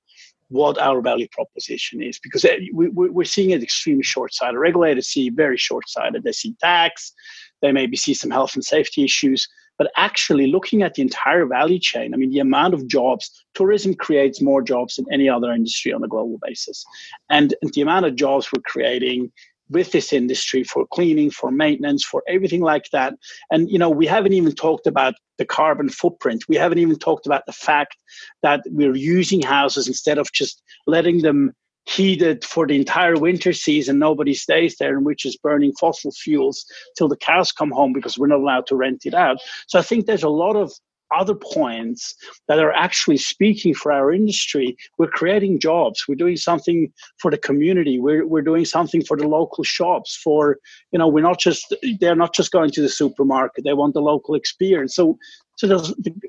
[0.47, 4.59] what our value proposition is because uh, we, we're seeing it extremely short-sighted.
[4.59, 6.23] Regulators see very short-sighted.
[6.23, 7.13] They see tax.
[7.61, 9.47] They maybe see some health and safety issues
[9.81, 13.95] but actually looking at the entire value chain, I mean, the amount of jobs, tourism
[13.95, 16.85] creates more jobs than any other industry on a global basis.
[17.31, 19.31] And, the amount of jobs we're creating
[19.71, 23.15] with this industry for cleaning, for maintenance, for everything like that.
[23.49, 26.43] And, you know, we haven't even talked about the carbon footprint.
[26.47, 27.95] We haven't even talked about the fact
[28.43, 31.53] that we're using houses instead of just letting them
[31.85, 33.99] heated for the entire winter season.
[33.99, 36.65] Nobody stays there, and which is burning fossil fuels
[36.97, 39.37] till the cows come home because we're not allowed to rent it out.
[39.67, 40.71] So I think there's a lot of
[41.13, 42.15] other points
[42.47, 44.77] that are actually speaking for our industry.
[44.97, 46.05] We're creating jobs.
[46.07, 47.99] We're doing something for the community.
[47.99, 50.15] We're, we're doing something for the local shops.
[50.23, 50.57] For,
[50.91, 53.65] you know, we're not just, they're not just going to the supermarket.
[53.65, 54.95] They want the local experience.
[54.95, 55.17] So,
[55.57, 55.83] so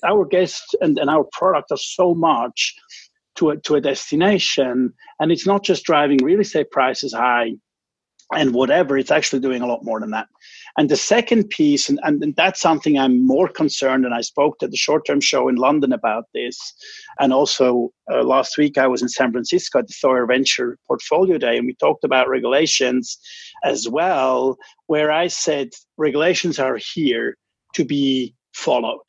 [0.04, 2.74] our guests and, and our product are so much
[3.36, 4.92] to a, to a destination.
[5.20, 7.52] And it's not just driving real estate prices high
[8.34, 10.28] and whatever, it's actually doing a lot more than that.
[10.78, 14.68] And the second piece, and, and, that's something I'm more concerned, and I spoke to
[14.68, 16.58] the short term show in London about this.
[17.20, 21.36] And also uh, last week, I was in San Francisco at the Thayer Venture Portfolio
[21.36, 23.18] Day, and we talked about regulations
[23.64, 24.56] as well,
[24.86, 27.36] where I said regulations are here
[27.74, 29.00] to be followed.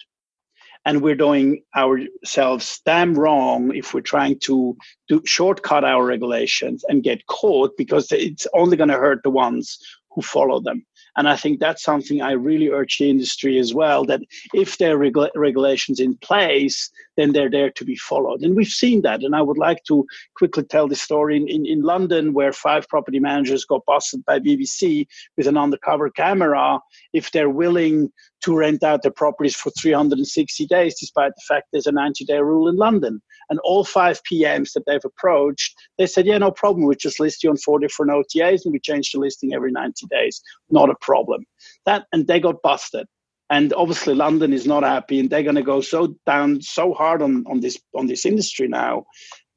[0.86, 4.76] And we're doing ourselves damn wrong if we're trying to
[5.08, 9.80] do shortcut our regulations and get caught because it's only going to hurt the ones
[10.12, 10.86] who follow them.
[11.16, 14.22] And I think that's something I really urge the industry as well that
[14.54, 18.42] if there are regu- regulations in place, then they're there to be followed.
[18.42, 19.24] And we've seen that.
[19.24, 20.06] And I would like to
[20.36, 24.40] quickly tell the story in, in, in London where five property managers got busted by
[24.40, 25.06] BBC
[25.38, 26.80] with an undercover camera
[27.14, 28.12] if they're willing
[28.44, 32.40] to rent out their properties for 360 days, despite the fact there's a 90 day
[32.40, 33.22] rule in London.
[33.50, 36.86] And all five PMs that they've approached, they said, yeah, no problem.
[36.86, 40.06] We just list you on four different OTAs and we change the listing every 90
[40.08, 40.42] days.
[40.70, 41.46] Not a problem.
[41.86, 43.08] That And they got busted.
[43.50, 47.22] And obviously London is not happy and they're going to go so down so hard
[47.22, 49.06] on, on this on this industry now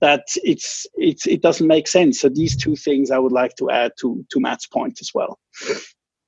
[0.00, 2.20] that it's it's it doesn't make sense.
[2.20, 5.38] So these two things I would like to add to to Matt's point as well.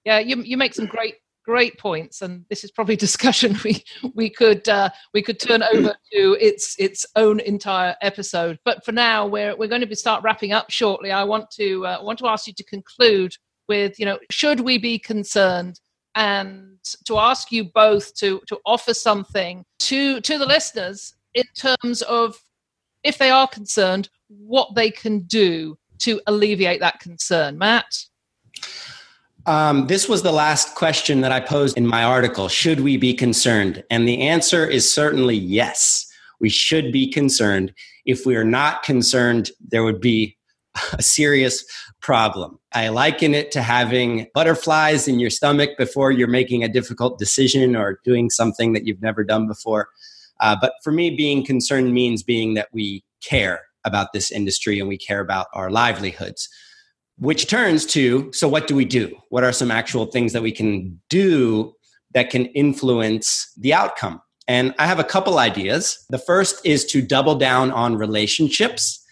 [0.05, 1.17] Yeah, you you make some great
[1.49, 3.83] great points, and this is probably discussion we
[4.15, 8.59] we could uh, we could turn over to its its own entire episode.
[8.67, 11.11] But for now, we're we're going to start wrapping up shortly.
[11.11, 13.33] I want to uh, want to ask you to conclude
[13.67, 15.81] with you know should we be concerned
[16.15, 22.03] and to ask you both to to offer something to to the listeners in terms
[22.03, 22.37] of
[23.05, 27.91] if they are concerned what they can do to alleviate that concern matt
[29.47, 32.49] um, this was the last question that I posed in my article.
[32.49, 33.83] Should we be concerned?
[33.91, 36.07] And the answer is certainly yes.
[36.41, 37.73] We should be concerned.
[38.05, 40.37] If we are not concerned, there would be
[40.93, 41.65] a serious
[42.01, 42.59] problem.
[42.73, 47.75] I liken it to having butterflies in your stomach before you're making a difficult decision
[47.75, 49.89] or doing something that you've never done before.
[50.41, 54.89] Uh, but for me, being concerned means being that we care about this industry and
[54.89, 56.49] we care about our livelihoods
[57.19, 59.17] which turns to so what do we do?
[59.31, 61.75] What are some actual things that we can do
[62.15, 64.21] that can influence the outcome?
[64.47, 66.05] And i have a couple ideas.
[66.11, 69.05] The first is to double down on relationships.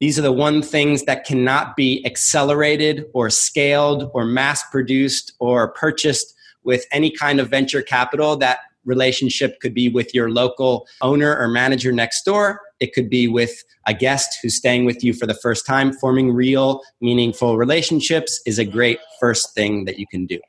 [0.00, 5.68] These are the one things that cannot be accelerated or scaled or mass produced or
[5.68, 6.34] purchased
[6.64, 8.36] with any kind of venture capital.
[8.36, 13.28] That relationship could be with your local owner or manager next door it could be
[13.28, 15.92] with a guest who's staying with you for the first time.
[15.92, 20.40] Forming real, meaningful relationships is a great first thing that you can do.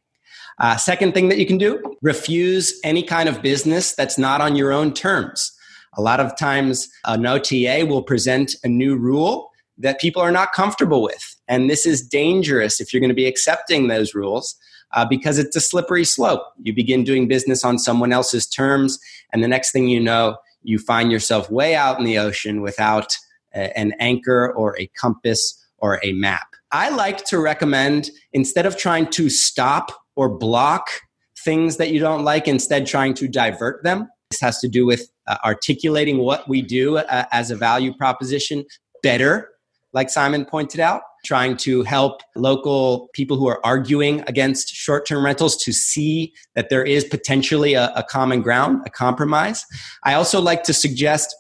[0.59, 4.55] Uh, second thing that you can do refuse any kind of business that's not on
[4.55, 5.51] your own terms.
[5.95, 10.51] A lot of times, an OTA will present a new rule that people are not
[10.53, 11.35] comfortable with.
[11.47, 14.55] And this is dangerous if you're going to be accepting those rules
[14.93, 16.41] uh, because it's a slippery slope.
[16.61, 18.99] You begin doing business on someone else's terms,
[19.31, 23.13] and the next thing you know, you find yourself way out in the ocean without
[23.53, 26.47] a, an anchor or a compass or a map.
[26.71, 30.87] I like to recommend instead of trying to stop or block
[31.37, 34.07] things that you don't like, instead trying to divert them.
[34.31, 38.65] This has to do with uh, articulating what we do uh, as a value proposition
[39.03, 39.49] better,
[39.91, 45.23] like Simon pointed out trying to help local people who are arguing against short term
[45.23, 49.65] rentals to see that there is potentially a, a, common ground, a compromise.
[50.03, 51.33] I also like to suggest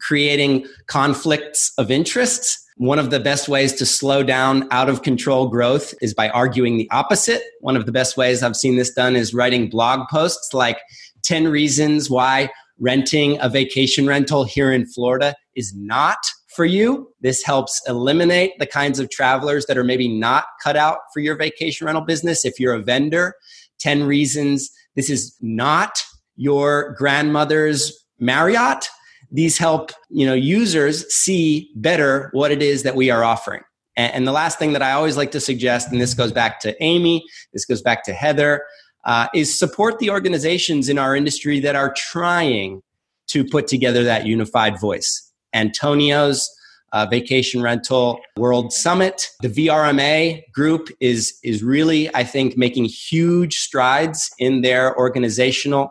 [0.00, 2.62] creating conflicts of interests.
[2.76, 6.76] One of the best ways to slow down out of control growth is by arguing
[6.76, 7.42] the opposite.
[7.60, 10.78] One of the best ways I've seen this done is writing blog posts like
[11.22, 16.18] 10 reasons why renting a vacation rental here in Florida is not
[16.56, 17.12] for you.
[17.20, 21.36] This helps eliminate the kinds of travelers that are maybe not cut out for your
[21.36, 22.44] vacation rental business.
[22.44, 23.34] If you're a vendor,
[23.78, 26.02] 10 reasons this is not
[26.36, 28.88] your grandmother's Marriott.
[29.30, 33.62] These help, you know, users see better what it is that we are offering.
[33.98, 36.82] And, the last thing that I always like to suggest, and this goes back to
[36.82, 38.62] Amy, this goes back to Heather,
[39.06, 42.82] uh, is support the organizations in our industry that are trying
[43.28, 45.25] to put together that unified voice.
[45.54, 46.50] Antonio's
[46.92, 49.30] uh, Vacation Rental World Summit.
[49.42, 55.90] The VRMA group is is really, I think, making huge strides in their organizational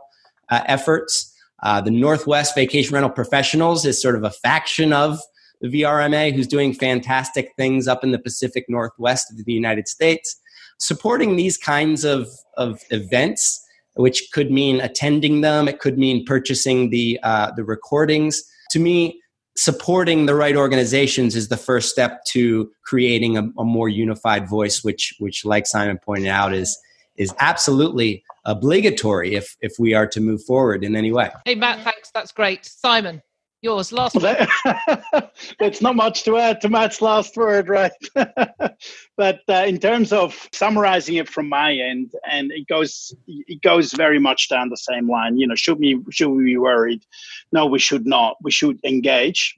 [0.49, 1.31] uh, efforts.
[1.63, 5.19] Uh, the Northwest Vacation Rental Professionals is sort of a faction of
[5.61, 10.39] the VRMA who's doing fantastic things up in the Pacific Northwest of the United States.
[10.79, 12.27] Supporting these kinds of,
[12.57, 18.43] of events, which could mean attending them, it could mean purchasing the, uh, the recordings.
[18.71, 19.21] To me,
[19.57, 24.83] supporting the right organizations is the first step to creating a, a, more unified voice
[24.83, 26.77] which which like simon pointed out is
[27.15, 31.31] is absolutely obligatory if if we are to move forward in any way.
[31.45, 32.11] Hey matt thanks.
[32.13, 32.65] That's great.
[32.65, 33.21] Simon
[33.61, 34.47] yours last word.
[35.59, 37.91] There's not much to add to Matt's last word, right?
[39.17, 43.91] but uh, in terms of summarizing it from my end, and it goes it goes
[43.93, 45.37] very much down the same line.
[45.37, 47.03] You know, should we should we be worried?
[47.51, 48.37] No, we should not.
[48.41, 49.55] We should engage.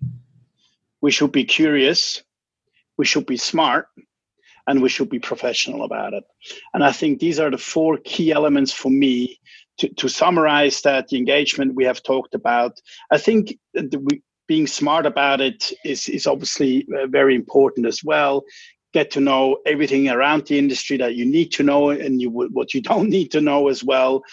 [1.02, 2.24] We should be curious.
[2.98, 3.88] We should be smart
[4.68, 6.24] and we should be professional about it.
[6.74, 9.40] And I think these are the four key elements for me
[9.80, 12.80] to, to summarize that the engagement we have talked about,
[13.12, 18.44] I think the, being smart about it is, is obviously uh, very important as well.
[18.94, 22.74] Get to know everything around the industry that you need to know and you, what
[22.74, 24.24] you don't need to know as well.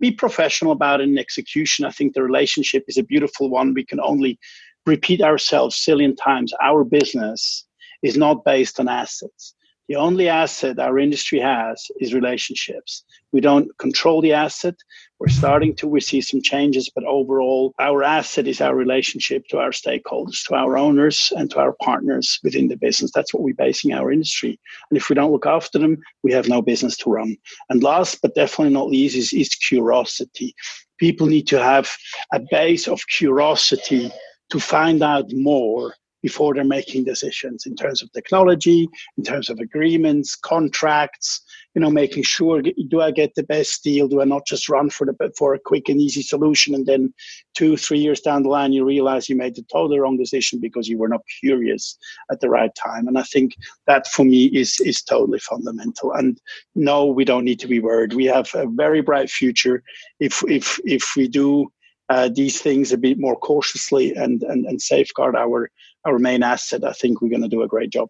[0.00, 1.84] Be professional about it in execution.
[1.84, 3.74] I think the relationship is a beautiful one.
[3.74, 4.38] We can only
[4.86, 6.52] repeat ourselves a zillion times.
[6.62, 7.66] Our business
[8.02, 9.54] is not based on assets.
[9.90, 13.02] The only asset our industry has is relationships.
[13.32, 14.76] We don't control the asset.
[15.18, 19.58] We're starting to, we see some changes, but overall, our asset is our relationship to
[19.58, 23.10] our stakeholders, to our owners, and to our partners within the business.
[23.12, 24.60] That's what we're basing our industry.
[24.90, 27.36] And if we don't look after them, we have no business to run.
[27.68, 30.54] And last but definitely not least is, is curiosity.
[30.98, 31.90] People need to have
[32.32, 34.12] a base of curiosity
[34.50, 39.58] to find out more before they're making decisions in terms of technology, in terms of
[39.58, 41.40] agreements, contracts,
[41.74, 44.08] you know, making sure do I get the best deal?
[44.08, 47.14] Do I not just run for the for a quick and easy solution and then
[47.54, 50.88] two, three years down the line you realize you made the totally wrong decision because
[50.88, 51.96] you were not curious
[52.30, 53.06] at the right time.
[53.06, 53.54] And I think
[53.86, 56.12] that for me is is totally fundamental.
[56.12, 56.40] And
[56.74, 58.14] no, we don't need to be worried.
[58.14, 59.82] We have a very bright future
[60.18, 61.70] if if if we do
[62.10, 65.70] uh, these things a bit more cautiously and, and, and safeguard our,
[66.04, 68.08] our main asset, I think we're going to do a great job.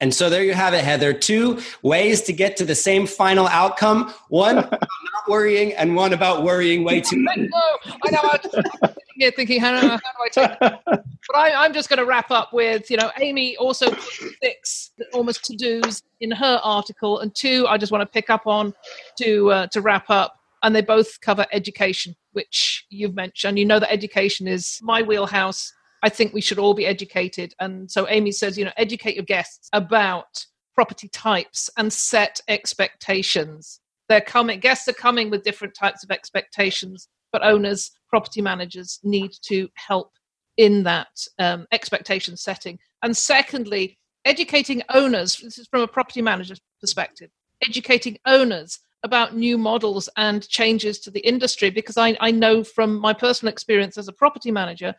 [0.00, 1.12] And so there you have it, Heather.
[1.12, 6.12] Two ways to get to the same final outcome one about not worrying, and one
[6.12, 7.38] about worrying way too much.
[7.38, 8.20] I know.
[8.22, 10.80] I'm sitting here thinking, how, how do I take it?
[10.86, 14.00] But I, am just going to wrap up with, you know, Amy also put
[14.42, 18.46] six almost to dos in her article, and two I just want to pick up
[18.46, 18.72] on
[19.18, 23.58] to uh, to wrap up and they both cover education, which you've mentioned.
[23.58, 25.72] You know that education is my wheelhouse.
[26.02, 27.54] I think we should all be educated.
[27.60, 33.80] And so Amy says, you know, educate your guests about property types and set expectations.
[34.08, 39.32] They're coming, guests are coming with different types of expectations, but owners, property managers need
[39.42, 40.12] to help
[40.56, 42.78] in that um, expectation setting.
[43.02, 47.30] And secondly, educating owners, this is from a property manager's perspective,
[47.66, 52.98] educating owners about new models and changes to the industry because I, I know from
[52.98, 54.94] my personal experience as a property manager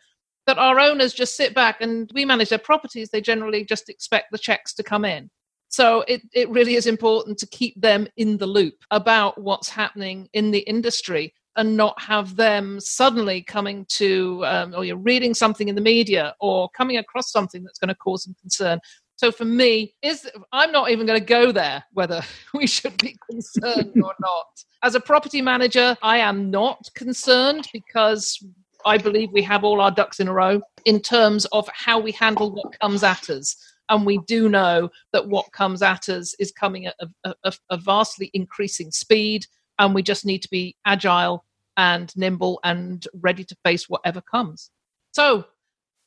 [0.50, 4.32] that our owners just sit back and we manage their properties, they generally just expect
[4.32, 5.30] the checks to come in.
[5.68, 10.28] So it, it really is important to keep them in the loop about what's happening
[10.32, 15.68] in the industry and not have them suddenly coming to, um, or you're reading something
[15.68, 18.80] in the media or coming across something that's going to cause them concern.
[19.14, 22.22] So for me, is I'm not even going to go there whether
[22.54, 24.64] we should be concerned or not.
[24.82, 28.42] As a property manager, I am not concerned because
[28.84, 32.12] I believe we have all our ducks in a row in terms of how we
[32.12, 33.56] handle what comes at us.
[33.88, 37.76] And we do know that what comes at us is coming at a, a, a
[37.76, 39.46] vastly increasing speed,
[39.78, 41.44] and we just need to be agile
[41.76, 44.70] and nimble and ready to face whatever comes.
[45.12, 45.44] So,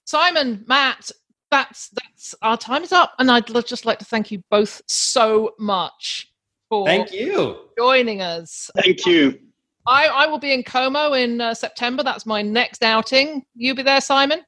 [0.05, 1.11] Simon, Matt,
[1.51, 5.51] that's that's our time is up, and I'd just like to thank you both so
[5.59, 6.31] much
[6.69, 8.71] for thank you joining us.
[8.81, 9.39] Thank you.
[9.85, 12.03] I, I will be in Como in uh, September.
[12.03, 13.43] That's my next outing.
[13.55, 14.41] You be there, Simon?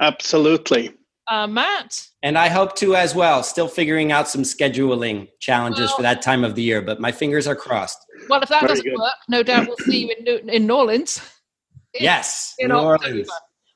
[0.00, 0.92] Absolutely.
[1.28, 2.06] Uh, Matt?
[2.22, 3.42] And I hope to as well.
[3.42, 7.10] Still figuring out some scheduling challenges well, for that time of the year, but my
[7.10, 7.98] fingers are crossed.
[8.28, 8.98] Well, if that Very doesn't good.
[8.98, 11.20] work, no doubt we'll see you in New- in New Orleans.
[11.94, 13.28] yes, in New Orleans.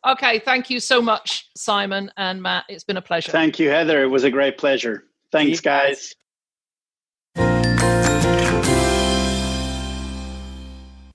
[0.06, 2.64] Okay, thank you so much, Simon and Matt.
[2.68, 3.32] It's been a pleasure.
[3.32, 4.02] Thank you, Heather.
[4.02, 5.04] It was a great pleasure.
[5.32, 6.14] Thanks, guys.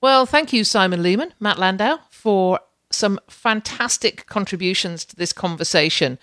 [0.05, 2.59] Well, thank you, Simon Lehmann, Matt Landau, for
[2.91, 6.19] some fantastic contributions to this conversation.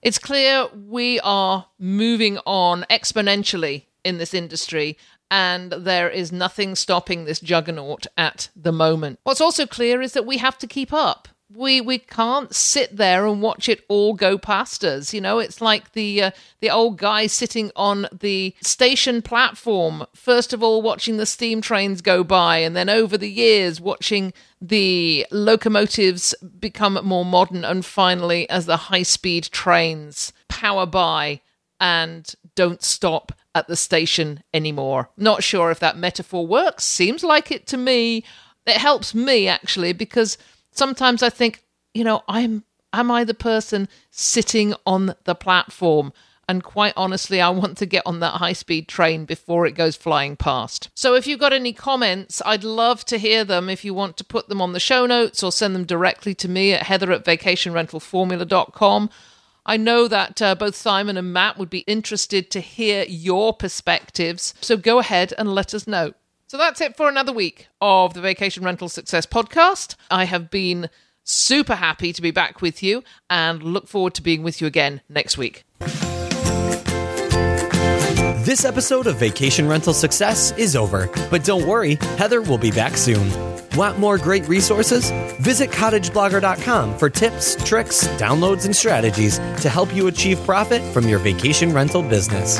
[0.00, 4.96] It's clear we are moving on exponentially in this industry,
[5.30, 9.18] and there is nothing stopping this juggernaut at the moment.
[9.24, 11.27] What's also clear is that we have to keep up.
[11.50, 15.14] We we can't sit there and watch it all go past us.
[15.14, 16.30] You know, it's like the uh,
[16.60, 20.04] the old guy sitting on the station platform.
[20.14, 24.34] First of all, watching the steam trains go by, and then over the years, watching
[24.60, 31.40] the locomotives become more modern, and finally, as the high speed trains power by
[31.80, 35.10] and don't stop at the station anymore.
[35.16, 36.84] Not sure if that metaphor works.
[36.84, 38.24] Seems like it to me.
[38.66, 40.36] It helps me actually because
[40.78, 46.12] sometimes I think, you know, I'm am I the person sitting on the platform?
[46.50, 49.96] And quite honestly, I want to get on that high speed train before it goes
[49.96, 50.88] flying past.
[50.94, 53.68] So if you've got any comments, I'd love to hear them.
[53.68, 56.48] If you want to put them on the show notes or send them directly to
[56.48, 59.10] me at heather at vacationrentalformula.com.
[59.66, 64.54] I know that uh, both Simon and Matt would be interested to hear your perspectives.
[64.62, 66.14] So go ahead and let us know.
[66.48, 69.96] So that's it for another week of the Vacation Rental Success podcast.
[70.10, 70.88] I have been
[71.22, 75.02] super happy to be back with you and look forward to being with you again
[75.10, 75.64] next week.
[78.46, 82.96] This episode of Vacation Rental Success is over, but don't worry, Heather will be back
[82.96, 83.30] soon.
[83.76, 85.10] Want more great resources?
[85.40, 91.18] Visit cottageblogger.com for tips, tricks, downloads, and strategies to help you achieve profit from your
[91.18, 92.58] vacation rental business.